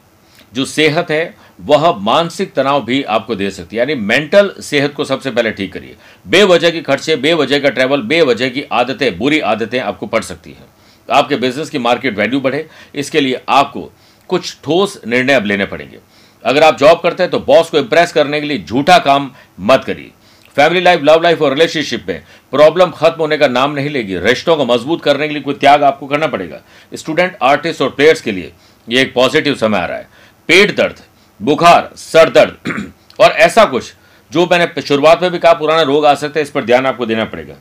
जो 0.54 0.66
सेहत 0.66 1.12
है, 1.12 1.36
वह 1.62 1.92
मानसिक 1.98 2.54
तनाव 2.54 2.84
भी 2.86 3.02
आपको 3.04 3.36
दे 3.36 3.50
सकती 3.52 3.76
है। 3.76 3.80
यानी 3.80 3.96
मेंटल 3.96 4.54
सेहत 4.60 4.94
को 4.94 5.06
सबसे 5.06 5.32
पहले 5.32 5.52
ठीक 5.52 5.74
करिए। 5.74 5.96
बेवजह 6.28 6.70
की 6.70 6.82
खर्चे, 6.82 7.16
बेवजह 7.16 7.60
का 7.60 7.70
ट्रैवल 7.70 8.02
बेवजह 8.02 8.50
की 8.50 8.64
आदतें, 8.72 9.18
बुरी 9.18 9.40
आदतें 9.40 9.80
आपको 9.80 10.08
पड़ 10.08 10.22
सकती 10.24 10.52
हैं। 10.52 10.66
आपके 11.10 11.36
बिज़नेस 11.36 11.70
की 11.70 11.78
मार्केट 11.78 12.18
वैल्यू 12.18 12.40
बढ़े, 12.42 12.68
इसके 12.96 13.22
लिए 13.22 13.42
आपको 13.50 13.92
कुछ 14.30 14.58
ठोस 14.64 15.02
निर्णय 15.08 15.34
अब 15.34 15.46
लेने 15.46 15.66
पड़ेंगे। 15.66 16.00
अगर 16.44 16.64
आप 16.64 16.78
जॉब 16.78 17.00
करते 17.00 17.24
हैं 17.24 17.32
तो 17.32 17.40
बॉस 17.40 17.70
को 17.70 17.78
इंप्रेस 17.78 18.12
करने 18.12 18.40
के 18.42 18.48
लिए 18.48 18.64
झूठा 18.64 18.98
काम 19.00 19.32
मत 19.60 19.84
करिए। 19.84 20.12
फैमिली 20.56 20.82
लाइफ 20.82 21.02
लव 21.04 21.22
लाइफ 21.24 21.42
और 21.42 21.54
रिलेशनशिप 21.54 22.06
में 22.08 22.24
प्रॉब्लम 22.52 22.92
खत्म 22.92 23.22
होने 23.22 23.38
का 23.38 23.48
नाम 23.48 23.72
नहीं 23.72 23.90
लेगी। 23.90 24.18
रिश्तों 24.18 24.56
को 24.58 24.66
मज़बूत 24.66 25.04
करने 25.04 25.28
के 25.28 25.34
लिए 25.34 25.44
कोई 25.44 25.54
त्याग 25.54 25.84
आपको 25.84 26.08
करना 26.08 26.28
पड़ेगा। 26.28 26.62
स्टूडेंट 26.94 27.38
आर्टिस्ट 27.42 27.82
और 27.82 27.90
प्लेयर्स 27.90 28.22
के 28.22 28.32
लिए 28.32 28.52
ये 28.88 29.02
एक 29.02 29.14
पॉजिटिव 29.14 29.56
समय 29.56 29.78
आ 29.78 29.86
रहा 29.86 29.98
है। 29.98 30.08
पेट 30.50 30.76
दर्द, 30.76 31.00
बुखार, 31.40 31.90
सर 31.96 32.30
दर्द 32.30 32.92
और 33.20 33.32
ऐसा 33.32 33.66
कुछ 33.66 33.94
जो 34.32 34.48
मैंने 34.52 34.82
शुरुआत 34.82 35.22
में 35.22 35.32
भी 35.32 35.40
कहा, 35.40 35.54
पुराना 35.54 35.82
रोग 35.82 36.06
आ 36.06 36.14
सकता 36.16 36.40
है, 36.40 36.44
इस 36.44 36.50
पर 36.50 36.64
ध्यान 36.64 36.86
आपको 36.86 37.06
देना 37.06 37.26
पड़ेगा। 37.26 37.56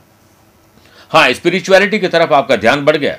हाँ 1.11 1.31
स्पिरिचुअलिटी 1.33 1.99
की 1.99 2.07
तरफ़ 2.07 2.33
आपका 2.33 2.55
ध्यान 2.55 2.85
बढ़ 2.85 2.97
गया। 2.97 3.17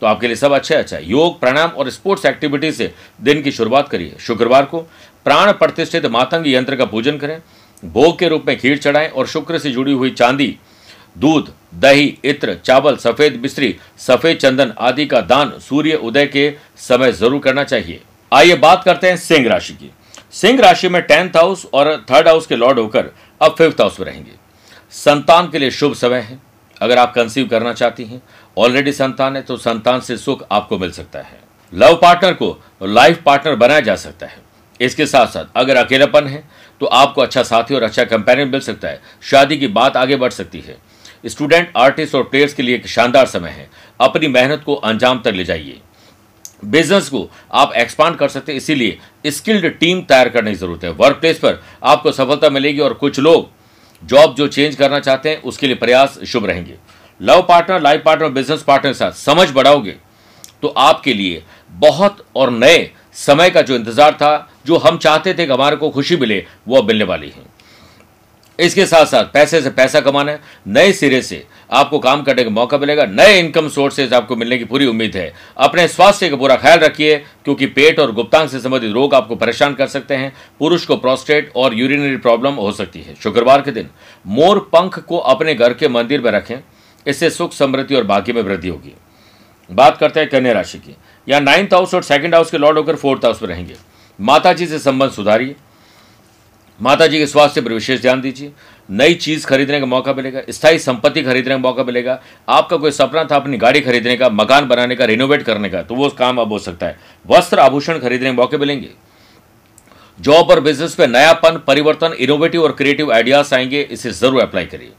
तो 0.00 0.06
आपके 0.06 0.26
लिए 0.26 0.36
सब 0.36 0.52
अच्छा 0.52 0.76
अच्छा 0.76 0.98
योग, 0.98 1.38
प्राणायाम 1.40 1.70
और 1.70 1.90
स्पोर्ट्स 1.90 2.26
एक्टिविटी 2.26 2.72
से 2.72 2.92
दिन 3.20 3.42
की 3.42 3.52
शुरुआत 3.52 3.88
करिए। 3.88 4.16
शुक्रवार 4.20 4.64
को 4.64 4.78
प्राण 5.26 5.52
प्रतिष्ठित 5.52 6.06
मातंग 6.06 6.46
यंत्र 6.46 6.76
का 6.76 6.84
पूजन 6.84 7.18
करें। 7.18 7.40
भोग 7.82 8.18
के 8.18 8.28
रूप 8.28 8.44
में 8.48 8.56
खीर 8.58 8.78
चढ़ाएँ 8.78 9.08
और 9.08 9.26
शुक्र 9.26 9.58
से 9.58 9.70
जुड़ी 9.70 9.92
हुई 9.92 10.10
चांदी, 10.10 10.56
दूध, 11.18 11.52
दही, 11.74 12.18
इत्र, 12.24 12.54
चावल, 12.64 12.96
सफ़ेद 12.96 13.36
बिस्त्री, 13.36 13.74
सफ़ेद 13.98 14.36
चंदन 14.36 14.72
आदि 14.78 15.06
का 15.06 15.20
दान 15.20 15.52
सूर्य 15.60 15.94
उदय 15.94 16.26
के 16.26 16.52
समय 16.78 17.12
ज़रूर 17.12 17.40
करना 17.40 17.64
चाहिए। 17.64 18.00
आइए 18.32 18.54
बात 18.56 18.84
करते 18.84 19.08
हैं 19.08 19.16
सिंह 19.16 19.48
राशि 19.48 19.72
की। 19.72 19.90
सिंह 20.32 20.60
राशि 20.60 20.88
में 20.88 21.00
टेंथ 21.02 21.36
हाउस 21.36 21.66
और 21.74 21.96
थर्ड 22.10 22.28
हाउस 22.28 22.46
के 22.46 22.56
लॉर्ड 22.56 22.78
होकर 22.78 23.10
अब 23.40 23.54
फिफ्थ 23.58 23.80
हाउस 23.80 23.98
में 24.00 24.06
रहेंगे। 24.06 24.32
संतान 24.94 25.50
के 25.50 25.58
लिए 25.58 25.70
शुभ 25.70 25.94
समय 25.94 26.18
है। 26.20 26.38
अगर 26.80 26.98
आप 26.98 27.12
कंसीव 27.14 27.46
करना 27.48 27.72
चाहती 27.72 28.04
हैं 28.04 28.20
ऑलरेडी 28.56 28.92
संतान 28.92 29.36
है 29.36 29.42
तो 29.42 29.56
संतान 29.58 30.00
से 30.00 30.16
सुख 30.16 30.46
आपको 30.52 30.78
मिल 30.78 30.90
सकता 30.90 31.18
है। 31.18 31.40
लव 31.72 31.98
पार्टनर 32.02 32.32
को 32.32 32.56
लाइफ 32.82 33.22
पार्टनर 33.22 33.56
बनाया 33.56 33.80
जा 33.80 33.96
सकता 33.96 34.26
है। 34.26 34.38
इसके 34.80 35.06
साथ 35.06 35.26
साथ 35.26 35.44
अगर 35.56 35.76
अकेलापन 35.76 36.26
है 36.26 36.42
तो 36.80 36.86
आपको 36.86 37.20
अच्छा 37.20 37.42
साथी 37.42 37.74
और 37.74 37.82
अच्छा 37.82 38.04
कंपेनियन 38.06 38.48
मिल 38.48 38.60
सकता 38.60 38.88
है। 38.88 39.00
शादी 39.22 39.56
की 39.58 39.66
बात 39.68 39.96
आगे 39.96 40.16
बढ़ 40.16 40.30
सकती 40.32 40.60
है। 40.60 40.76
स्टूडेंट 41.26 41.72
आर्टिस्ट 41.76 42.14
और 42.14 42.22
प्लेयर्स 42.22 42.54
के 42.54 42.62
लिए 42.62 42.76
एक 42.76 42.86
शानदार 42.86 43.26
समय 43.26 43.50
है। 43.50 43.68
अपनी 44.00 44.28
मेहनत 44.28 44.62
को 44.66 44.74
अंजाम 44.74 45.20
तक 45.20 45.32
ले 45.32 45.44
जाइए। 45.44 45.80
बिज़नेस 46.64 47.08
को 47.08 47.28
आप 47.52 47.72
एक्सपांड 47.74 48.16
कर 48.16 48.28
सकते 48.28 48.52
हैं, 48.52 48.56
इसीलिए 48.56 49.30
स्किल्ड 49.30 49.66
टीम 49.70 50.00
तैयार 50.02 50.28
करने 50.28 50.50
की 50.50 50.56
ज़रूरत 50.56 50.84
है। 50.84 50.90
वर्क 50.90 51.16
प्लेस 51.16 51.38
पर 51.38 51.62
आपको 51.82 52.12
सफलता 52.12 52.50
मिलेगी 52.50 52.80
और 52.80 52.94
कुछ 52.94 53.18
लोग 53.20 53.48
जॉब 54.02 54.34
जो 54.34 54.46
चेंज 54.48 54.74
करना 54.74 55.00
चाहते 55.00 55.28
हैं, 55.28 55.42
उसके 55.42 55.66
लिए 55.66 55.76
प्रयास 55.76 56.18
शुभ 56.24 56.46
रहेंगे। 56.46 56.74
Love 57.20 57.42
partner, 57.42 57.80
life 57.80 58.02
partner 58.04 58.28
business 58.30 58.62
partner 58.62 58.92
के 58.92 58.98
साथ 58.98 59.12
समझ 59.14 59.50
बढ़ाओगे 59.50 59.96
तो 60.62 60.68
आपके 60.68 61.14
लिए 61.14 61.42
बहुत 61.72 62.24
और 62.36 62.50
नए 62.52 62.90
समय 63.16 63.50
का 63.50 63.62
जो 63.62 63.74
इंतज़ार 63.74 64.12
था, 64.12 64.48
जो 64.66 64.76
हम 64.78 64.98
चाहते 64.98 65.34
थे 65.34 65.46
कि 65.46 65.52
हमारे 65.52 65.76
को 65.76 65.90
खुशी 65.90 66.16
मिले, 66.16 66.44
वो 66.68 66.82
मिलने 66.82 67.04
वाली 67.04 67.28
है। 67.28 67.44
इसके 68.60 68.84
साथ 68.86 69.06
साथ 69.06 69.24
पैसे 69.24 69.60
से 69.60 69.70
पैसा 69.70 70.00
कमाना 70.00 70.32
है, 70.32 70.40
नए 70.68 70.92
सिरे 70.92 71.20
से 71.22 71.42
आपको 71.70 71.98
काम 71.98 72.22
करने 72.22 72.44
का 72.44 72.50
मौका 72.50 72.78
मिलेगा, 72.78 73.04
नए 73.04 73.38
इनकम 73.38 73.68
सोर्सेज 73.68 74.12
आपको 74.14 74.36
मिलने 74.36 74.58
की 74.58 74.64
पूरी 74.64 74.86
उम्मीद 74.86 75.16
है। 75.16 75.32
अपने 75.58 75.86
स्वास्थ्य 75.88 76.28
का 76.28 76.36
पूरा 76.36 76.56
ख्याल 76.56 76.78
रखिए, 76.78 77.16
क्योंकि 77.44 77.66
पेट 77.68 78.00
और 78.00 78.12
गुप्तांग 78.12 78.48
से 78.48 78.60
संबंधित 78.60 78.92
रोग 78.92 79.14
आपको 79.14 79.36
परेशान 79.36 79.74
कर 79.74 79.86
सकते 79.86 80.14
हैं। 80.14 80.32
पुरुष 80.58 80.84
को 80.86 80.96
प्रोस्टेट 80.96 81.52
और 81.56 81.74
यूरिनरी 81.74 82.16
प्रॉब्लम 82.18 82.54
हो 82.54 82.72
सकती 82.72 83.00
है। 83.00 83.14
शुक्रवार 83.22 83.62
के 83.62 83.70
दिन 83.70 83.88
मोर 84.26 84.58
पंख 84.72 84.98
को 84.98 85.18
अपने 85.18 85.54
घर 85.54 85.74
के 85.74 85.88
मंदिर 85.88 86.20
में 86.20 86.30
रखें, 86.30 86.56
इससे 87.06 87.30
सुख, 87.30 87.52
समृद्धि 87.52 87.94
और 87.94 88.04
भाग्य 88.04 88.32
में 88.32 88.42
वृद्धि 88.42 88.68
होगी। 88.68 88.94
बात 89.70 89.96
करते 89.98 90.20
हैं 90.20 90.28
कन्या 90.28 90.52
राशि 90.52 90.78
की। 90.78 90.96
यहाँ 91.26 91.40
नाइन्थ 91.40 91.74
हाउस 91.74 91.94
और 91.94 92.02
सेकंड 92.02 92.34
हाउस 92.34 92.50
के 92.50 92.58
लॉर्ड 92.58 92.78
होकर 92.78 92.96
फोर्थ 92.96 93.24
हाउस 93.24 93.42
में 93.42 93.48
रहेंगे। 93.48 93.74
माता 94.18 94.52
जी 94.52 94.66
से 94.66 94.78
संबंध 94.78 95.10
सुधारिए। 95.10 95.54
माता 96.80 97.06
जी 97.06 97.18
के 97.18 97.26
स्वास्थ्य 97.26 97.60
पर 97.60 97.72
विशेष 97.72 98.00
ध्यान 98.00 98.20
दीजिए। 98.20 98.52
नई 98.88 99.14
चीज़ 99.14 99.46
खरीदने 99.46 99.80
का 99.80 99.86
मौका 99.86 100.12
मिलेगा, 100.14 100.40
स्थायी 100.50 100.78
संपत्ति 100.78 101.22
खरीदने 101.22 101.54
का 101.54 101.58
मौका 101.58 101.84
मिलेगा, 101.84 102.20
आपका 102.48 102.76
कोई 102.76 102.90
सपना 102.90 103.24
था 103.24 103.36
अपनी 103.36 103.56
गाड़ी 103.56 103.80
खरीदने 103.80 104.16
का, 104.16 104.28
मकान 104.30 104.68
बनाने 104.68 104.96
का 104.96 105.04
रिनोवेट 105.04 105.42
करने 105.42 105.68
का 105.68 105.82
तो 105.82 105.94
वो 105.94 106.08
काम 106.10 106.38
अब 106.38 106.52
हो 106.52 106.58
सकता 106.60 106.86
है। 106.86 106.98
वस्त्र 107.26 107.60
आभूषण 107.60 107.98
खरीदने 107.98 108.30
के 108.30 108.36
मौके 108.36 108.58
मिलेंगे। 108.58 108.88
जॉब 110.18 110.50
और 110.50 110.60
बिज़नेस 110.60 110.98
में 111.00 111.06
नयापन, 111.08 111.62
परिवर्तन 111.66 112.12
इनोवेटिव 112.14 112.62
और 112.62 112.72
क्रिएटिव 112.72 113.12
आइडियाज़ 113.12 113.54
आएँगे, 113.54 113.80
इसे 113.82 114.10
ज़रूर 114.10 114.42
अप्लाई 114.42 114.66
करिए। 114.66 114.92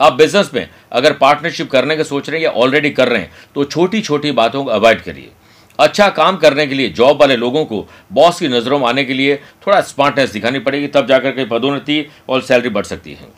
आप 0.00 0.12
बिज़नेस 0.12 0.50
में 0.54 0.68
अगर 0.92 1.12
पार्टनरशिप 1.14 1.70
करने 1.70 1.96
का 1.96 2.02
सोच 2.04 2.28
रहे 2.30 2.38
हैं 2.38 2.44
या 2.44 2.50
ऑलरेडी 2.52 2.90
कर 2.90 3.08
रहे 3.08 3.20
हैं 3.20 3.30
तो 3.54 3.64
छोटी 3.66 4.00
छोटी 4.00 4.32
बातों 4.32 4.64
को 4.64 4.70
अवॉइड 4.70 5.00
करिए। 5.02 5.30
अच्छा 5.78 6.08
काम 6.10 6.36
करने 6.36 6.66
के 6.66 6.74
लिए 6.74 6.88
जॉब 6.90 7.20
वाले 7.20 7.36
लोगों 7.36 7.64
को 7.64 7.86
बॉस 8.12 8.38
की 8.40 8.48
नज़रों 8.48 8.78
में 8.78 8.86
आने 8.86 9.04
के 9.04 9.14
लिए 9.14 9.36
थोड़ा 9.66 9.80
स्मार्टनेस 9.82 10.32
दिखानी 10.32 10.58
पड़ेगी, 10.58 10.86
तब 10.88 11.06
जाकर 11.06 11.30
के 11.30 11.44
पदोन्नति 11.46 12.06
और 12.28 12.42
सैलरी 12.42 12.68
बढ़ 12.68 12.84
सकती 12.84 13.12
है। 13.12 13.28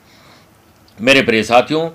मेरे 0.99 1.23
प्रिय 1.23 1.43
साथियों, 1.45 1.89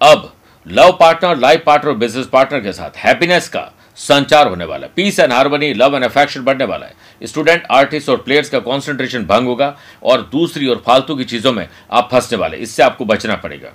अब 0.00 0.32
लव 0.66 0.96
पार्टनर 1.00 1.38
लाइफ 1.38 1.62
पार्टनर 1.66 1.90
और 1.90 1.96
बिज़नेस 1.98 2.26
पार्टनर 2.26 2.60
के 2.60 2.72
साथ 2.72 2.96
हैप्पीनेस 2.96 3.48
का 3.48 3.72
संचार 3.98 4.48
होने 4.48 4.64
वाला 4.64 4.86
है। 4.86 4.92
Peace 4.96 5.18
and 5.20 5.32
harmony 5.32 5.72
love 5.74 5.94
and 5.94 6.04
affection 6.04 6.42
बढ़ने 6.42 6.64
वाला 6.64 6.86
है। 6.86 7.26
स्टूडेंट 7.26 7.66
आर्टिस्ट 7.70 8.08
और 8.08 8.16
प्लेयर्स 8.18 8.48
का 8.50 8.58
कॉन्सेंट्रेशन 8.60 9.24
भंग 9.24 9.46
होगा 9.46 9.76
और 10.02 10.22
दूसरी 10.32 10.66
और 10.66 10.82
फालतू 10.86 11.16
की 11.16 11.24
चीज़ों 11.24 11.52
में 11.52 11.66
आप 11.90 12.08
फंसने 12.12 12.38
वाले 12.38 12.56
इससे 12.58 12.82
आपको 12.82 13.04
बचना 13.04 13.36
पड़ेगा। 13.36 13.72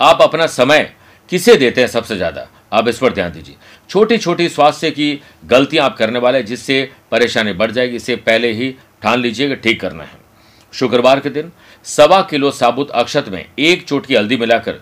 आप 0.00 0.22
अपना 0.22 0.46
समय 0.48 0.92
किसे 1.30 1.56
देते 1.56 1.80
हैं 1.80 1.88
सबसे 1.88 2.16
ज़्यादा? 2.16 2.46
आप 2.76 2.88
इस 2.88 2.98
पर 2.98 3.12
ध्यान 3.12 3.32
दीजिए। 3.32 3.54
छोटी 3.90 4.18
छोटी 4.18 4.48
स्वास्थ्य 4.48 4.90
की 4.90 5.20
गलतियाँ 5.44 5.84
आप 5.84 5.96
करने 5.96 6.18
वाले 6.18 6.38
हैं, 6.38 6.46
जिससे 6.46 6.90
परेशानी 7.10 7.52
बढ़ 7.52 7.70
जाएगी, 7.70 7.96
इसे 7.96 8.16
पहले 8.16 8.52
ही 8.52 8.70
ठान 9.02 9.20
लीजिए 9.20 9.48
कि 9.48 9.56
ठीक 9.56 9.80
करना 9.80 10.04
है। 10.04 10.24
शुक्रवार 10.72 11.20
के 11.20 11.30
दिन 11.30 11.52
सवा 11.84 12.20
किलो 12.22 12.50
साबुत 12.50 12.90
अक्षत 12.90 13.28
में 13.28 13.44
एक 13.58 13.84
चोटकी 13.84 14.14
हल्दी 14.14 14.36
मिलाकर 14.36 14.72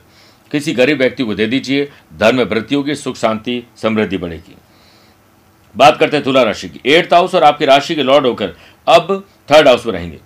किसी 0.50 0.72
गरीब 0.72 0.98
व्यक्ति 0.98 1.22
को 1.22 1.34
दे 1.34 1.46
दीजिए, 1.46 1.88
धन 2.14 2.36
में 2.36 2.44
वृद्धि 2.44 2.74
होगी, 2.74 2.94
सुख, 2.94 3.16
शांति, 3.16 3.62
समृद्धि 3.82 4.16
बढ़ेगी। 4.16 4.56
बात 5.76 5.96
करते 5.98 6.16
हैं 6.16 6.24
तुला 6.24 6.42
राशि 6.42 6.68
की। 6.68 6.80
एट्थ 6.86 7.14
हाउस 7.14 7.34
और 7.34 7.44
आपकी 7.44 7.64
राशि 7.64 7.94
के 7.94 8.02
लॉर्ड 8.02 8.26
होकर 8.26 8.54
अब 8.88 9.24
थर्ड 9.50 9.68
हाउस 9.68 9.86
में 9.86 9.92
रहेंगे। 9.92 10.18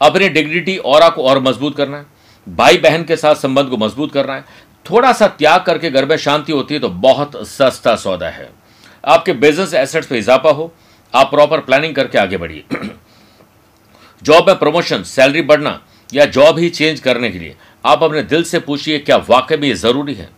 अपनी 0.00 0.28
डिग्निटी, 0.28 0.76
और 0.76 1.10
को 1.10 1.22
और 1.22 1.38
मज़बूत 1.38 1.76
करना 1.76 1.96
है। 1.96 2.06
भाई 2.46 2.76
बहन 2.76 3.04
के 3.04 3.16
साथ 3.16 3.34
संबंध 3.34 3.68
को 3.68 3.76
मज़बूत 3.76 4.12
करना 4.12 4.34
है। 4.34 4.44
थोड़ा 4.90 5.12
सा 5.12 5.28
त्याग 5.28 5.62
करके 5.62 5.90
घर 5.90 6.06
में 6.06 6.16
शांति 6.16 6.52
होती 6.52 6.74
है 6.74 6.80
तो 6.80 6.88
बहुत 6.88 7.48
सस्ता 7.48 7.94
सौदा 7.96 8.28
है। 8.28 8.48
आपके 9.04 9.32
बिज़नेस 9.32 9.74
एसेट्स 9.74 10.06
पे 10.06 10.18
इजाफा 10.18 10.50
हो, 10.50 10.72
आप 11.14 11.30
प्रॉपर 11.30 11.60
प्लानिंग 11.60 11.94
करके 11.94 12.18
आगे 12.18 12.36
बढ़िए। 12.36 12.64
जॉब 14.22 14.48
में 14.48 14.58
प्रमोशन 14.58 15.02
सैलरी 15.02 15.42
बढ़ना 15.42 15.80
या 16.14 16.24
जॉब 16.26 16.58
ही 16.58 16.70
चेंज 16.70 17.00
करने 17.00 17.30
के 17.30 17.38
लिए, 17.38 17.56
आप 17.84 18.02
अपने 18.02 18.22
दिल 18.22 18.42
से 18.42 18.58
पूछिए, 18.58 18.98
क्या 18.98 19.16
वाकई 19.16 19.56
में 19.56 19.68
ये 19.68 19.74
ज़रूरी 19.74 20.14
है? 20.14 20.28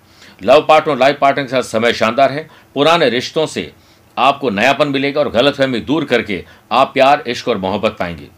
लव 0.42 0.64
पार्टनर 0.68 0.94
और 0.94 0.98
लाइफ 1.00 1.18
पार्टनर 1.20 1.44
के 1.44 1.50
साथ 1.50 1.62
समय 1.62 1.92
शानदार 1.92 2.32
है। 2.32 2.48
पुराने 2.74 3.08
रिश्तों 3.10 3.46
से 3.46 3.72
आपको 4.16 4.50
नयापन 4.50 4.88
मिलेगा 4.88 5.20
और 5.20 5.28
गलतफहमी 5.30 5.80
दूर 5.80 6.04
करके 6.04 6.44
आप 6.72 6.90
प्यार, 6.94 7.24
इश्क 7.26 7.48
और 7.48 7.58
मोहब्बत 7.58 7.96
पाएँगे। 7.98 8.28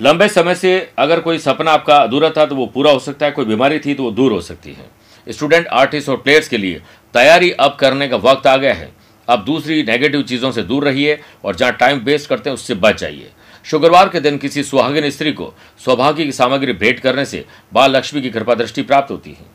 लंबे 0.00 0.28
समय 0.28 0.54
से 0.54 0.90
अगर 0.98 1.20
कोई 1.20 1.38
सपना 1.38 1.72
आपका 1.72 1.96
अधूरा 1.96 2.30
था 2.30 2.44
तो 2.46 2.54
वो 2.54 2.66
पूरा 2.66 2.90
हो 2.90 2.98
सकता 2.98 3.26
है। 3.26 3.32
कोई 3.32 3.44
बीमारी 3.44 3.78
थी 3.78 3.94
तो 3.94 4.02
वो 4.02 4.10
दूर 4.10 4.32
हो 4.32 4.40
सकती 4.40 4.72
है। 4.72 4.90
स्टूडेंट, 5.26 5.66
आर्टिस्ट 5.66 6.08
और 6.08 6.16
प्लेयर्स 6.16 6.48
के 6.48 6.58
लिए 6.58 6.82
तैयारी 7.14 7.50
अब 7.50 7.76
करने 7.80 8.08
का 8.08 8.16
वक्त 8.16 8.46
आ 8.46 8.56
गया 8.56 8.74
है। 8.74 8.90
अब 9.28 9.44
दूसरी 9.44 9.82
नेगेटिव 9.82 10.22
चीज़ों 10.22 10.50
से 10.52 10.62
दूर 10.62 10.84
रहिए 10.84 11.18
और 11.44 11.56
जहाँ 11.56 11.72
टाइम 11.72 11.98
वेस्ट 11.98 12.28
करते 12.28 12.50
हैं, 12.50 12.54
उससे 12.54 12.74
बच 12.74 13.00
जाइए। 13.00 13.30
शुक्रवार 13.64 14.08
के 14.08 14.20
दिन 14.20 14.36
किसी 14.38 14.62
सुहागिन 14.62 15.10
स्त्री 15.10 15.32
को 15.32 15.52
सौभाग्य 15.84 16.24
की 16.24 16.32
सामग्री 16.32 16.72
भेंट 16.74 17.00
करने 17.00 17.24
से 17.24 17.44
बाल 17.72 17.96
लक्ष्मी 17.96 18.22
की 18.22 18.30
कृपा 18.30 18.54
दृष्टि 18.54 18.82
प्राप्त 18.82 19.10
होती 19.10 19.30
है। 19.30 19.46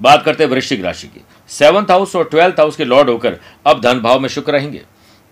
बात 0.00 0.22
करते 0.24 0.44
हैं 0.44 0.50
वृश्चिक 0.50 0.84
राशि 0.84 1.06
की। 1.06 1.24
सेवंथ 1.50 1.90
हाउस 1.90 2.14
और 2.16 2.24
ट्वेल्थ 2.24 2.60
हाउस 2.60 2.76
के 2.76 2.84
लॉर्ड 2.84 3.10
होकर 3.10 3.38
अब 3.66 3.80
धन 3.80 4.00
भाव 4.00 4.20
में 4.20 4.28
शुक्र 4.28 4.52
रहेंगे। 4.52 4.82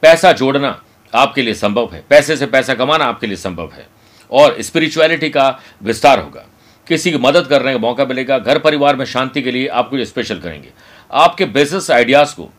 पैसा 0.02 0.32
जोड़ना 0.32 0.80
आपके 1.14 1.42
लिए 1.42 1.54
संभव 1.54 1.90
है। 1.92 2.04
पैसे 2.10 2.36
से 2.36 2.46
पैसा 2.46 2.74
कमाना 2.74 3.04
आपके 3.04 3.26
लिए 3.26 3.36
संभव 3.36 3.70
है। 3.74 3.86
और 4.30 4.56
स्पिरिचुअलिटी 4.60 5.30
का 5.30 5.60
विस्तार 5.82 6.18
होगा। 6.18 6.46
किसी 6.88 7.10
की 7.10 7.18
मदद 7.18 7.46
करने 7.46 7.72
का 7.72 7.78
मौका 7.78 8.04
मिलेगा। 8.04 8.38
घर 8.38 8.58
परिवार 8.58 8.96
में 8.96 9.04
शांति 9.04 9.42
के 9.42 9.50
लिए 9.50 9.66
आप 9.66 9.90
कुछ 9.90 10.00
स्पेशल 10.00 10.38
करेंगे। 10.38 10.68
आपके 11.12 11.44
बिज़नेस 11.44 11.90
आइडियाज़ 11.90 12.34
को, 12.34 12.50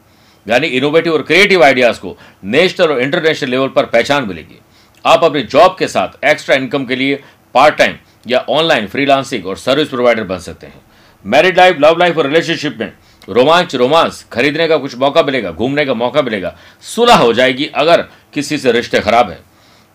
यानी 0.47 0.67
इनोवेटिव 0.67 1.13
और 1.13 1.21
क्रिएटिव 1.21 1.63
आइडियाज़ 1.63 1.99
को 1.99 2.17
नेशनल 2.43 2.87
और 2.87 3.01
इंटरनेशनल 3.01 3.49
लेवल 3.49 3.67
पर 3.67 3.85
पहचान 3.85 4.27
मिलेगी। 4.27 4.59
आप 5.05 5.23
अपने 5.23 5.41
जॉब 5.41 5.75
के 5.79 5.87
साथ 5.87 6.25
एक्स्ट्रा 6.25 6.55
इनकम 6.55 6.85
के 6.85 6.95
लिए 6.95 7.23
पार्ट 7.53 7.75
टाइम 7.75 7.95
या 8.27 8.45
ऑनलाइन 8.49 8.87
फ्रीलांसिंग 8.87 9.45
और 9.45 9.57
सर्विस 9.57 9.87
प्रोवाइडर 9.87 10.23
बन 10.23 10.39
सकते 10.39 10.67
हैं। 10.67 10.81
मैरिड 11.25 11.57
लाइफ 11.57 11.77
लव 11.79 11.97
लाइफ 11.97 12.17
और 12.17 12.25
रिलेशनशिप 12.25 12.77
में 12.79 12.93
रोमांच 13.29 13.75
रोमांस 13.75 14.25
खरीदने 14.31 14.67
का 14.67 14.77
कुछ 14.77 14.95
मौका 14.95 15.23
मिलेगा, 15.23 15.51
घूमने 15.51 15.85
का 15.85 15.93
मौका 15.93 16.21
मिलेगा। 16.21 16.57
सुलह 16.81 17.15
हो 17.15 17.33
जाएगी 17.33 17.65
अगर 17.65 18.05
किसी 18.35 18.57
से 18.57 18.71
रिश्ते 18.71 18.99
खराब 18.99 19.29
है। 19.29 19.39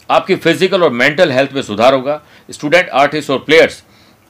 आपकी 0.08 0.36
फ़िज़िकल 0.36 0.82
और 0.82 0.90
मेंटल 0.92 1.32
हेल्थ 1.32 1.52
में 1.52 1.62
सुधार 1.62 1.94
होगा। 1.94 2.20
स्टूडेंट 2.50 2.88
आर्टिस्ट 2.90 3.30
और 3.30 3.38
प्लेयर्स 3.40 3.82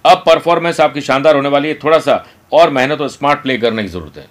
अब 0.04 0.22
परफॉर्मेंस 0.26 0.80
आपकी 0.80 1.00
शानदार 1.02 1.36
होने 1.36 1.48
वाली 1.48 1.68
है। 1.68 1.78
थोड़ा 1.84 1.98
सा 2.00 2.24
और 2.52 2.70
मेहनत 2.70 3.00
और 3.00 3.08
स्मार्ट 3.10 3.42
प्ले 3.42 3.56
करने 3.58 3.82
की 3.82 3.88
ज़रूरत 3.88 4.16
है। 4.16 4.26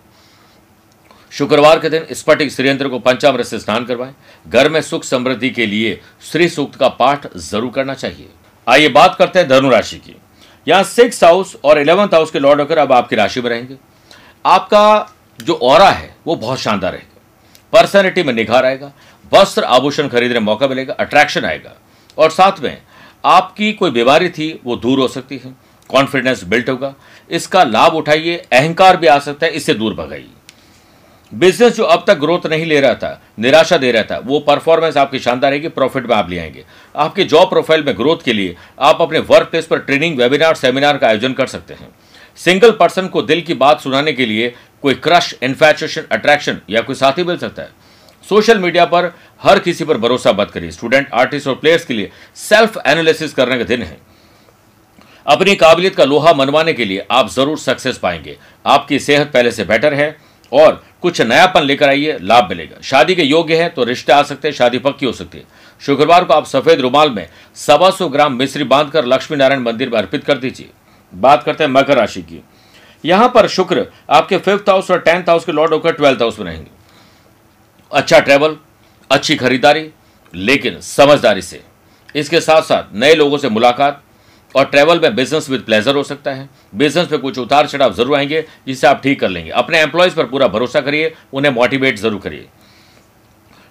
शुक्रवार 1.31 1.79
के 1.79 1.89
दिन 1.89 2.05
स्फटिक 2.11 2.51
श्रीयंत्र 2.51 2.87
को 2.89 2.99
पंचामृत 2.99 3.45
से 3.45 3.59
स्नान 3.59 3.85
करवाएँ। 3.85 4.13
घर 4.47 4.69
में 4.69 4.81
सुख 4.81 5.03
समृद्धि 5.03 5.49
के 5.49 5.65
लिए 5.65 5.99
श्री 6.31 6.47
सूक्त 6.49 6.79
का 6.79 6.87
पाठ 6.89 7.27
ज़रूर 7.37 7.71
करना 7.71 7.93
चाहिए। 7.95 8.29
आइए 8.67 8.89
बात 8.89 9.15
करते 9.15 9.39
हैं 9.39 9.47
धनुराशि 9.49 9.97
की। 9.97 10.15
यहाँ 10.67 10.83
सिक्स 10.85 11.23
हाउस 11.23 11.55
और 11.63 11.79
इलेवंथ 11.79 12.13
हाउस 12.13 12.31
के 12.31 12.39
लॉर्ड 12.39 12.61
होकर 12.61 12.77
अब 12.77 12.91
आपकी 12.93 13.15
राशि 13.15 13.41
में 13.41 13.49
रहेंगे। 13.49 13.77
आपका 14.45 15.15
जो 15.39 15.53
और 15.53 15.81
है, 15.83 16.15
वो 16.25 16.35
बहुत 16.35 16.59
शानदार 16.59 16.91
रहेगा। 16.91 17.21
पर्सनैलिटी 17.73 18.23
में 18.23 18.33
निखार 18.33 18.65
आएगा। 18.65 18.91
वस्त्र 19.33 19.63
आभूषण 19.63 20.07
खरीदने 20.07 20.39
मौका 20.39 20.67
मिलेगा 20.67 20.93
अट्रैक्शन 20.93 21.45
आएगा। 21.45 21.75
और 22.17 22.29
साथ 22.29 22.59
में 22.59 22.81
आपकी 23.25 23.73
कोई 23.73 23.91
बीमारी 23.91 24.29
थी, 24.29 24.59
वो 24.65 24.75
दूर 24.75 24.99
हो 24.99 25.07
सकती 25.07 25.37
है। 25.37 25.55
कॉन्फिडेंस 25.89 26.43
बिल्ट 26.43 26.69
होगा। 26.69 26.95
इसका 27.31 27.63
लाभ 27.63 27.93
उठाइए, 27.93 28.35
अहंकार 28.35 28.97
भी 28.97 29.07
आ 29.07 29.19
सकता 29.19 29.45
है, 29.45 29.51
इससे 29.51 29.73
दूर 29.73 29.93
भगाइए। 29.93 30.27
बिज़नेस 31.33 31.75
जो 31.75 31.83
अब 31.83 32.03
तक 32.07 32.15
ग्रोथ 32.15 32.47
नहीं 32.47 32.65
ले 32.65 32.79
रहा 32.79 32.93
था, 32.93 33.21
निराशा 33.39 33.77
दे 33.77 33.91
रहा 33.91 34.03
था, 34.03 34.21
वो 34.25 34.39
परफॉर्मेंस 34.39 34.97
आपकी 34.97 35.19
शानदार 35.19 35.51
रहेगी 35.51 35.67
प्रॉफिट 35.67 36.05
में 36.05 36.15
आप 36.15 36.29
ले 36.29 36.39
आएँगे। 36.39 36.65
आपके 36.95 37.23
जॉब 37.23 37.49
प्रोफ़ाइल 37.49 37.83
में 37.83 37.97
ग्रोथ 37.97 38.17
के 38.25 38.33
लिए 38.33 38.55
आप 38.79 39.01
अपने 39.01 39.19
वर्क 39.19 39.47
प्लेस 39.47 39.65
पर 39.65 39.79
ट्रेनिंग 39.79 40.17
वेबिनार 40.17 40.55
सेमिनार 40.55 40.97
का 40.97 41.07
आयोजन 41.07 41.33
कर 41.33 41.47
सकते 41.47 41.73
हैं। 41.73 41.89
सिंगल 42.37 42.71
पर्सन 42.71 43.07
को 43.07 43.21
दिल 43.21 43.41
की 43.41 43.53
बात 43.53 43.81
सुनाने 43.81 44.13
के 44.13 44.25
लिए 44.25 44.55
कोई 44.81 44.93
क्रश 44.93 45.35
इन्फेचुएशन 45.41 46.01
अट्रैक्शन 46.11 46.61
या 46.69 46.81
कोई 46.81 46.95
साथी 46.95 47.23
मिल 47.23 47.37
सकता 47.37 47.61
है। 47.61 47.69
सोशल 48.29 48.59
मीडिया 48.59 48.85
पर 48.85 49.11
हर 49.41 49.59
किसी 49.59 49.85
पर 49.85 49.97
भरोसा 49.97 50.31
मत 50.33 50.51
करिए। 50.51 50.71
स्टूडेंट, 50.71 51.07
आर्टिस्ट 51.13 51.47
और 51.47 51.55
प्लेयर्स 51.55 51.85
के 51.85 51.93
लिए 51.93 52.11
सेल्फ 52.37 52.77
एनालिसिस 52.87 53.33
करने 53.33 53.57
का 53.57 53.63
दिन 53.65 53.83
है। 53.83 53.97
अपनी 55.25 55.55
काबिलियत 55.55 55.95
का 55.95 56.03
लोहा 56.05 56.33
मनवाने 56.33 56.73
के 56.73 56.85
लिए 56.85 57.05
आप 57.11 57.29
ज़रूर 57.29 57.57
सक्सेस 57.59 57.97
पाएँगे। 57.97 58.37
आपकी 58.65 58.99
सेहत 58.99 59.31
पहले 59.33 59.51
से 59.51 59.63
बेटर 59.65 59.93
है 59.93 60.15
और 60.51 60.81
कुछ 61.01 61.21
नयापन 61.21 61.63
लेकर 61.63 61.89
आइए, 61.89 62.17
लाभ 62.21 62.49
मिलेगा। 62.49 62.81
शादी 62.83 63.15
के 63.15 63.23
योग्य 63.23 63.55
है 63.55 63.69
तो 63.69 63.83
रिश्ते 63.83 64.13
आ 64.13 64.21
सकते 64.23 64.47
हैं, 64.47 64.55
शादी 64.55 64.79
पक्की 64.79 65.05
हो 65.05 65.11
सकती 65.13 65.37
है। 65.37 65.43
शुक्रवार 65.81 66.23
को 66.23 66.33
आप 66.33 66.45
सफ़ेद 66.47 66.81
रुमाल 66.81 67.09
में 67.09 67.27
सवा 67.57 67.89
सौ 67.91 68.07
ग्राम 68.09 68.33
मिश्री 68.33 68.63
बांधकर 68.65 69.05
लक्ष्मी 69.05 69.37
नारायण 69.37 69.61
मंदिर 69.61 69.89
में 69.89 69.97
अर्पित 69.97 70.23
कर 70.23 70.37
दीजिए। 70.37 70.69
बात 71.13 71.43
करते 71.43 71.63
हैं 71.63 71.71
मकर 71.71 71.97
राशि 71.97 72.21
की। 72.21 72.41
यहाँ 73.03 73.31
पर 73.35 73.47
शुक्र 73.49 73.85
आपके 74.09 74.37
फिफ्थ 74.39 74.69
हाउस 74.69 74.91
और 74.91 74.99
टेंथ 74.99 75.29
हाउस 75.29 75.45
के 75.45 75.51
लॉर्ड 75.51 75.73
होकर 75.73 75.91
ट्वेल्थ 75.91 76.21
हाउस 76.21 76.39
में 76.39 76.45
रहेंगे। 76.45 76.77
अच्छा 77.91 78.19
ट्रैवल 78.19 78.55
अच्छी 79.09 79.35
खरीदारी, 79.35 79.89
लेकिन 80.33 80.79
समझदारी 80.81 81.41
से। 81.41 81.61
इसके 82.15 82.39
साथ 82.41 82.61
साथ 82.61 82.93
नए 82.95 83.15
लोगों 83.15 83.37
से 83.37 83.49
मुलाकात 83.49 84.03
और 84.55 84.65
ट्रैवल 84.65 84.99
में 84.99 85.15
बिज़नेस 85.15 85.49
विद 85.49 85.61
प्लेजर 85.61 85.95
हो 85.95 86.03
सकता 86.03 86.31
है। 86.31 86.47
बिज़नेस 86.75 87.07
पे 87.07 87.17
कुछ 87.17 87.37
उतार 87.37 87.67
चढ़ाव 87.67 87.93
ज़रूर 87.93 88.17
आएँगे, 88.17 88.45
जिससे 88.67 88.87
आप 88.87 89.01
ठीक 89.03 89.19
कर 89.19 89.29
लेंगे। 89.29 89.51
अपने 89.51 89.79
एम्प्लॉयज़ 89.79 90.15
पर 90.15 90.25
पूरा 90.25 90.47
भरोसा 90.47 90.81
करिए, 90.81 91.13
उन्हें 91.33 91.51
मोटिवेट 91.53 91.97
ज़रूर 91.97 92.19
करिए। 92.19 92.47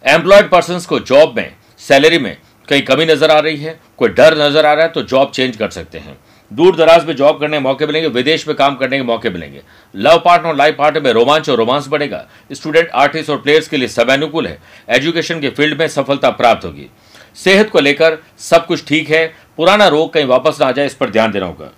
एम्प्लॉयड 0.04 0.50
पर्सन 0.50 0.80
को 0.88 0.98
जॉब 1.00 1.36
में 1.36 1.54
सैलरी 1.80 2.18
में 2.18 2.36
कहीं 2.68 2.82
कमी 2.82 3.04
नज़र 3.06 3.30
आ 3.30 3.38
रही 3.38 3.56
है, 3.56 3.78
कोई 3.98 4.08
डर 4.10 4.38
नज़र 4.38 4.66
आ 4.66 4.72
रहा 4.72 4.84
है 4.84 4.90
तो 4.90 5.02
जॉब 5.04 5.30
चेंज 5.30 5.56
कर 5.56 5.70
सकते 5.70 5.98
हैं। 5.98 6.18
दूर 6.52 6.76
दराज 6.76 7.04
में 7.04 7.16
जॉब 7.16 7.40
करने 7.40 7.56
के 7.56 7.62
मौके 7.62 7.86
मिलेंगे, 7.86 8.08
विदेश 8.08 8.48
में 8.48 8.56
काम 8.56 8.76
करने 8.76 8.96
के 8.96 9.02
मौके 9.02 9.30
मिलेंगे। 9.30 9.62
लव 9.96 10.22
पार्टनर 10.24 10.48
और 10.48 10.56
लाइफ 10.56 10.76
पार्टनर 10.78 11.02
में 11.02 11.12
रोमांच 11.12 11.50
और 11.50 11.56
रोमांस 11.56 11.88
बढ़ेगा। 11.88 12.28
स्टूडेंट, 12.52 12.90
आर्टिस्ट 12.90 13.30
और 13.30 13.36
प्लेयर्स 13.36 13.68
के 13.68 13.76
लिए 13.76 13.88
समय 13.88 14.12
अनुकूल 14.12 14.46
है। 14.46 14.58
एजुकेशन 14.88 15.40
के 15.40 15.48
फ़ील्ड 15.48 15.80
में 15.80 15.88
सफलता 15.88 16.30
प्राप्त 16.30 16.64
होगी। 16.64 16.90
सेहत 17.34 17.70
को 17.70 17.80
लेकर 17.80 18.18
सब 18.38 18.66
कुछ 18.66 18.86
ठीक 18.86 19.10
है। 19.10 19.34
पुराना 19.56 19.88
रोग 19.88 20.12
कहीं 20.12 20.24
वापस 20.24 20.56
ना 20.60 20.66
आ 20.66 20.72
जाए, 20.72 20.86
इस 20.86 20.94
पर 20.94 21.10
ध्यान 21.10 21.32
देना 21.32 21.46
होगा। 21.46 21.70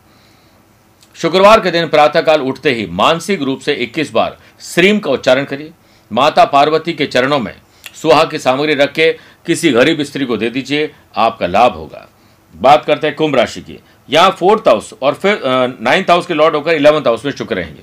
शुक्रवार 1.15 1.61
के 1.61 1.71
दिन 1.71 1.89
प्रातःकाल 1.89 2.41
उठते 2.41 2.73
ही 2.73 2.87
मानसिक 2.87 3.43
रूप 3.43 3.61
से 3.61 3.75
21 3.75 4.13
बार 4.13 4.39
श्रीम 4.61 4.99
का 4.99 5.11
उच्चारण 5.11 5.45
करिए। 5.45 5.71
माता 6.13 6.45
पार्वती 6.45 6.93
के 6.93 7.07
चरणों 7.07 7.39
में 7.39 7.55
सुहा 7.95 8.25
की 8.25 8.39
सामग्री 8.39 8.75
रख 8.75 8.93
के 8.93 9.13
किसी 9.47 9.71
गरीब 9.71 10.03
स्त्री 10.03 10.25
को 10.25 10.37
दे 10.37 10.51
दीजिए, 10.51 10.91
आपका 11.17 11.47
लाभ 11.47 11.73
होगा। 11.73 12.09
बात 12.55 12.85
करते 12.85 13.07
हैं 13.07 13.17
कुंभ 13.17 13.37
राशि 13.37 13.61
की। 13.61 13.79
यहाँ 14.09 14.31
फोर्थ 14.31 14.69
हाउस 14.69 14.93
और 15.03 15.15
फिर 15.15 15.41
नाइन्थ 15.81 16.11
हाउस 16.11 16.27
के 16.27 16.35
लॉर्ड 16.35 16.55
होकर 16.57 16.75
इलेवंथ 16.75 17.07
हाउस 17.07 17.25
में 17.25 17.33
शुक्र 17.33 17.57
रहेंगे। 17.57 17.83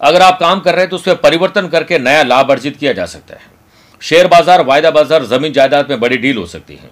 अगर 0.00 0.22
आप 0.22 0.38
काम 0.40 0.60
कर 0.60 0.72
रहे 0.72 0.80
हैं 0.80 0.90
तो 0.90 0.96
उसमें 0.96 1.16
परिवर्तन 1.18 1.68
करके 1.68 1.98
नया 1.98 2.22
लाभ 2.24 2.50
अर्जित 2.50 2.76
किया 2.76 2.92
जा 2.92 3.06
सकता 3.06 3.34
है। 3.34 3.56
शेयर 4.02 4.26
बाज़ार, 4.28 4.64
वायदा 4.64 4.90
बाज़ार, 4.90 5.24
ज़मीन 5.26 5.52
जायदाद 5.52 5.90
में 5.90 6.00
बड़ी 6.00 6.16
डील 6.16 6.36
हो 6.36 6.46
सकती 6.46 6.74
है। 6.74 6.90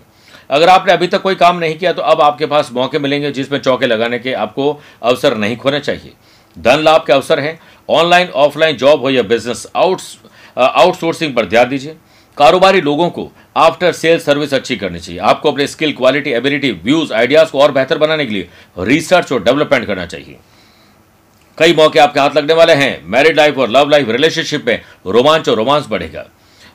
अगर 0.50 0.68
आपने 0.68 0.92
अभी 0.92 1.06
तक 1.06 1.22
कोई 1.22 1.34
काम 1.36 1.58
नहीं 1.58 1.76
किया 1.78 1.92
तो 1.92 2.02
अब 2.04 2.20
आपके 2.20 2.46
पास 2.46 2.70
मौके 2.72 2.98
मिलेंगे 2.98 3.30
जिसमें 3.32 3.58
चौके 3.60 3.86
लगाने 3.86 4.18
के 4.18 4.32
आपको 4.34 4.80
अवसर 5.02 5.36
नहीं 5.36 5.56
खोने 5.56 5.80
चाहिए। 5.80 6.12
धन 6.56 6.80
लाभ 6.80 7.04
के 7.06 7.12
अवसर 7.12 7.40
हैं। 7.40 7.58
ऑनलाइन, 7.88 8.28
ऑफलाइन 8.28 8.76
जॉब 8.76 9.00
हो 9.00 9.10
या 9.10 9.22
बिज़नेस 9.24 9.66
आउट 9.76 10.00
आउटसोर्सिंग 10.56 11.34
पर 11.34 11.46
ध्यान 11.46 11.68
दीजिए। 11.68 11.96
कारोबारी 12.36 12.80
लोगों 12.80 13.08
को 13.10 13.30
आफ्टर 13.56 13.92
सेल 13.92 14.18
सर्विस 14.18 14.54
अच्छी 14.54 14.76
करनी 14.76 15.00
चाहिए। 15.00 15.20
आपको 15.20 15.52
अपने 15.52 15.66
skill 15.66 15.92
quality 15.92 16.30
ability 16.30 16.72
views 16.72 17.12
ideas 17.12 17.50
को 17.50 17.60
और 17.60 17.72
बेहतर 17.72 17.98
बनाने 17.98 18.26
के 18.26 18.34
लिए 18.34 18.48
रिसर्च 18.78 19.32
और 19.32 19.42
डेवलपमेंट 19.42 19.86
करना 19.86 20.06
चाहिए। 20.06 20.36
कई 21.58 21.74
मौके 21.74 21.98
आपके 21.98 22.20
हाथ 22.20 22.30
लगने 22.36 22.54
वाले 22.54 22.72
हैं। 22.72 23.04
मैरिड 23.04 23.36
लाइफ 23.36 23.58
और 23.58 23.70
लव 23.70 23.88
लाइफ 23.88 24.08
रिलेशनशिप 24.08 24.64
में 24.66 24.82
रोमांच 25.06 25.48
और 25.48 25.56
रोमांस 25.56 25.86
बढ़ेगा। 25.88 26.26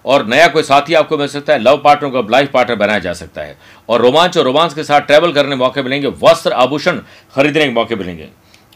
और 0.06 0.26
नया 0.26 0.48
कोई 0.48 0.64
साथी 0.64 0.94
आपको 0.94 1.18
मिल 1.18 1.28
सकता 1.28 1.54
है। 1.54 1.60
लव 1.60 1.78
पार्टनर 1.78 2.10
को 2.10 2.28
लाइफ 2.32 2.52
पार्टनर 2.52 2.76
बनाया 2.76 3.00
जा 3.00 3.14
सकता 3.14 3.42
है। 3.42 3.58
और 3.90 4.02
रोमांच 4.02 4.38
और 4.38 4.44
रोमांस 4.44 4.74
के 4.74 4.84
साथ 4.84 5.02
ट्रैवल 5.02 5.32
करने 5.32 5.56
मौके 5.56 5.84
मिलेंगे। 5.84 6.08
वस्त्र 6.08 6.52
आभूषण 6.52 7.00
खरीदने 7.36 7.66
के 7.66 7.72
मौके 7.72 7.96
मिलेंगे। 7.96 8.28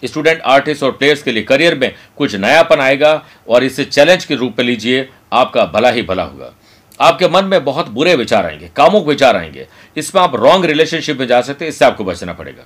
स्टूडेंट 0.06 0.42
आर्टिस्ट 0.42 0.84
और 0.84 0.92
प्लेयर्स 0.92 1.24
के 1.24 1.32
लिए 1.32 1.44
करियर 1.44 1.76
में 1.76 1.96
कुछ 2.18 2.36
नयापन 2.36 2.80
आएगा। 2.80 3.26
और 3.50 3.64
इसे 3.64 3.86
चैलेंज 3.86 4.26
के 4.26 4.36
रूप 4.36 4.56
में 4.60 4.66
लीजिए। 4.66 5.10
आपका 5.34 5.66
भला 5.66 5.90
ही 5.90 6.02
भला 6.02 6.24
होगा। 6.24 6.54
आपके 7.00 7.28
मन 7.28 7.46
में 7.46 7.64
बहुत 7.64 7.90
बुरे 7.90 8.16
विचार 8.16 8.46
आएँगे, 8.46 8.70
कामुक 8.75 9.08
विचार 9.08 9.36
आएँगे। 9.36 9.68
इसमें 9.98 10.22
आप 10.22 10.36
रॉन्ग 10.36 10.66
रिलेशनशिप 10.66 11.20
में 11.20 11.28
जा 11.28 11.42
सकते 11.42 11.66
हैं, 11.66 11.70
इससे 11.70 11.86
आपको 11.86 12.04
बचना 12.04 12.34
पड़ेगा। 12.34 12.66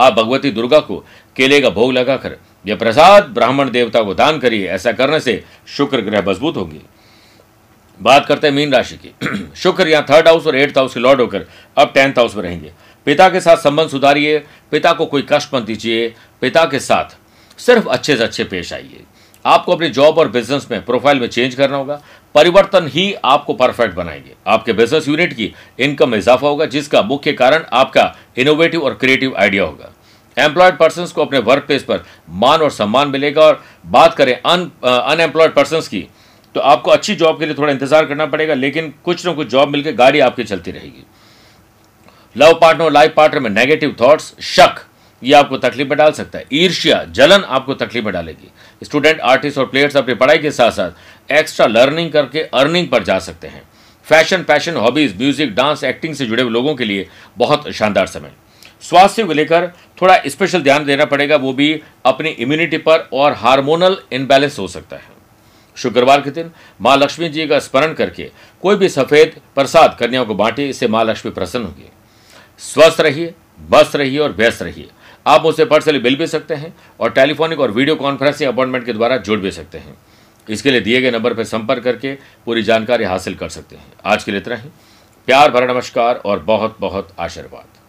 आप 0.00 0.12
भगवती 0.12 0.50
दुर्गा 0.50 0.78
को 0.78 1.04
केले 1.36 1.60
का 1.60 1.70
भोग 1.70 1.92
लगाकर 1.92 2.36
यह 2.66 2.76
प्रसाद 2.76 3.24
ब्राह्मण 3.24 3.70
देवता 3.70 4.02
को 4.02 4.14
दान 4.14 4.38
करिए, 4.38 4.68
ऐसा 4.68 4.92
करने 4.92 5.20
से 5.20 5.44
शुक्र 5.66 6.00
ग्रह 6.00 6.22
मज़बूत 6.28 6.56
होंगे। 6.56 6.80
बात 8.02 8.26
करते 8.26 8.46
हैं 8.46 8.54
मीन 8.54 8.72
राशि 8.72 8.96
की। 8.96 9.14
शुक्र 9.56 9.88
यहाँ 9.88 10.06
थर्ड 10.10 10.28
हाउस 10.28 10.46
और 10.46 10.56
एट्थ 10.56 10.78
हाउस 10.78 10.94
के 10.94 11.00
लॉर्ड 11.00 11.20
होकर 11.20 11.46
अब 11.76 11.92
टेंथ 11.94 12.12
हाउस 12.12 12.36
में 12.36 12.42
रहेंगे। 12.42 12.72
पिता 13.06 13.28
के 13.28 13.40
साथ 13.40 13.56
संबंध 13.56 13.88
सुधारिए, 13.88 14.38
पिता 14.70 14.92
को 14.92 15.06
कोई 15.06 15.26
कष्ट 15.32 15.54
मत 15.54 15.62
दीजिए, 15.62 16.14
पिता 16.40 16.64
के 16.64 16.78
साथ 16.80 17.16
सिर्फ़ 17.60 17.88
अच्छे 17.88 18.16
से 18.16 18.24
अच्छे 18.24 18.44
पेश 18.44 18.72
आइए। 18.72 19.02
आपको 19.44 19.72
अपनी 19.72 19.88
जॉब 19.90 20.18
और 20.18 20.28
बिज़नेस 20.30 20.66
में 20.70 20.84
प्रोफ़ाइल 20.84 21.20
में 21.20 21.26
चेंज 21.28 21.54
करना 21.54 21.76
होगा। 21.76 22.00
परिवर्तन 22.34 22.86
ही 22.88 23.12
आपको 23.14 23.54
परफेक्ट 23.54 23.94
बनाएँगे। 23.94 24.34
आपके 24.46 24.72
बिज़नेस 24.72 25.08
यूनिट 25.08 25.32
की 25.32 25.52
इनकम 25.78 26.08
में 26.08 26.18
इजाफा 26.18 26.48
होगा, 26.48 26.66
जिसका 26.66 27.02
मुख्य 27.02 27.32
कारण 27.32 27.64
आपका 27.72 28.14
इनोवेटिव 28.38 28.84
और 28.84 28.94
क्रिएटिव 28.94 29.34
आइडिया 29.36 29.64
होगा। 29.64 29.92
एम्प्लॉयड 30.36 30.76
पर्सन 30.76 31.06
को 31.06 31.24
अपने 31.24 31.38
वर्क 31.40 31.64
प्लेस 31.64 31.82
पर 31.82 32.04
मान 32.32 32.60
और 32.60 32.70
सम्मान 32.72 33.08
मिलेगा 33.08 33.42
और 33.42 33.62
बात 33.86 34.14
करें 34.14 34.34
अन 34.34 34.70
अनएम्प्लॉयड 34.84 35.54
पर्सन 35.54 35.80
की 35.82 36.06
तो 36.54 36.60
आपको 36.60 36.90
अच्छी 36.90 37.14
जॉब 37.14 37.38
के 37.38 37.46
लिए 37.46 37.54
थोड़ा 37.54 37.72
इंतज़ार 37.72 38.06
करना 38.06 38.26
पड़ेगा, 38.26 38.54
लेकिन 38.54 38.92
कुछ 39.04 39.26
ना 39.26 39.32
कुछ 39.32 39.48
जॉब 39.48 39.68
मिलकर 39.68 39.92
गाड़ी 39.94 40.20
आपकी 40.20 40.44
चलती 40.44 40.70
रहेगी। 40.70 41.04
लव 42.36 42.52
पार्टनर 42.54 42.90
लाइफ 42.90 43.14
पार्टनर 43.16 43.40
में 43.40 43.50
नेगेटिव 43.50 43.94
थॉट्स 44.00 44.32
शक। 44.42 44.82
ये 45.22 45.34
आपको 45.34 45.56
तकलीफ़ 45.58 45.88
में 45.88 45.96
डाल 45.98 46.12
सकता 46.12 46.38
है। 46.38 46.44
ईर्ष्या, 46.52 47.04
जलन 47.06 47.44
आपको 47.44 47.74
तकलीफ़ 47.74 48.04
में 48.04 48.12
डालेगी। 48.14 48.50
स्टूडेंट, 48.82 49.20
आर्टिस्ट 49.20 49.58
और 49.58 49.66
प्लेयर्स 49.66 49.96
अपनी 49.96 50.14
पढ़ाई 50.14 50.38
के 50.38 50.50
साथ 50.50 50.70
साथ 50.70 51.32
एक्स्ट्रा 51.32 51.66
लर्निंग 51.66 52.10
करके 52.12 52.42
अर्निंग 52.44 52.88
पर 52.88 53.02
जा 53.02 53.18
सकते 53.18 53.48
हैं। 53.48 53.62
Fashion, 54.06 54.42
passion, 54.42 54.76
hobbies, 54.76 55.16
music, 55.16 55.54
dance, 55.54 55.84
acting 55.84 56.14
से 56.14 56.26
जुड़े 56.26 56.42
लोगों 56.42 56.74
के 56.74 56.84
लिए 56.84 57.08
बहुत 57.38 57.70
शानदार 57.70 58.06
समय। 58.06 58.32
स्वास्थ्य 58.82 59.24
को 59.24 59.32
लेकर 59.32 59.66
थोड़ा 60.02 60.16
स्पेशल 60.26 60.62
ध्यान 60.62 60.84
देना 60.84 61.04
पड़ेगा, 61.04 61.36
वो 61.36 61.52
भी 61.52 61.82
अपनी 62.04 62.28
इम्यूनिटी 62.28 62.78
पर 62.78 63.08
और 63.12 63.32
हार्मोनल 63.32 63.96
इनबैलेंस 64.12 64.58
हो 64.58 64.66
सकता 64.68 64.96
है। 64.96 65.10
शुक्रवार 65.76 66.20
के 66.20 66.30
दिन 66.30 66.50
माँ 66.80 66.96
लक्ष्मी 66.96 67.28
जी 67.28 67.46
का 67.46 67.58
स्मरण 67.58 67.92
करके 67.92 68.30
कोई 68.62 68.76
भी 68.76 68.88
सफ़ेद 68.88 69.40
प्रसाद 69.54 69.96
कन्याओं 70.00 70.26
को 70.26 70.34
बांटे, 70.34 70.68
इससे 70.68 70.88
माँ 70.88 71.04
लक्ष्मी 71.04 71.32
प्रसन्न 71.32 71.64
होगी। 71.64 71.90
स्वस्थ 72.58 73.00
रहिए 73.00 73.34
बस 73.70 73.92
रहिए 73.96 74.18
और 74.18 74.32
व्यस्त 74.32 74.62
रहिए। 74.62 74.88
आप 75.26 75.42
मुझसे 75.42 75.64
पर्सनली 75.64 75.98
मिल 75.98 76.16
भी 76.16 76.26
सकते 76.26 76.54
हैं 76.54 76.74
और 77.00 77.10
टेलीफोनिक 77.10 77.60
और 77.60 77.70
वीडियो 77.70 77.96
कॉन्फ्रेंसिंग 77.96 78.52
अपॉइंटमेंट 78.52 78.84
के 78.86 78.92
द्वारा 78.92 79.16
जुड़ 79.16 79.38
भी 79.40 79.50
सकते 79.50 79.78
हैं। 79.78 79.94
इसके 80.48 80.70
लिए 80.70 80.80
दिए 80.80 81.00
गए 81.00 81.10
नंबर 81.10 81.34
पर 81.34 81.44
संपर्क 81.44 81.84
करके 81.84 82.14
पूरी 82.46 82.62
जानकारी 82.62 83.04
हासिल 83.04 83.34
कर 83.34 83.48
सकते 83.48 83.76
हैं। 83.76 83.92
आज 84.04 84.24
के 84.24 84.30
लिए 84.30 84.40
इतना 84.40 84.56
ही। 84.56 84.68
प्यार 85.28 85.50
भरा 85.50 85.72
नमस्कार 85.72 86.16
और 86.16 86.38
बहुत 86.38 86.76
बहुत 86.80 87.14
आशीर्वाद। 87.18 87.81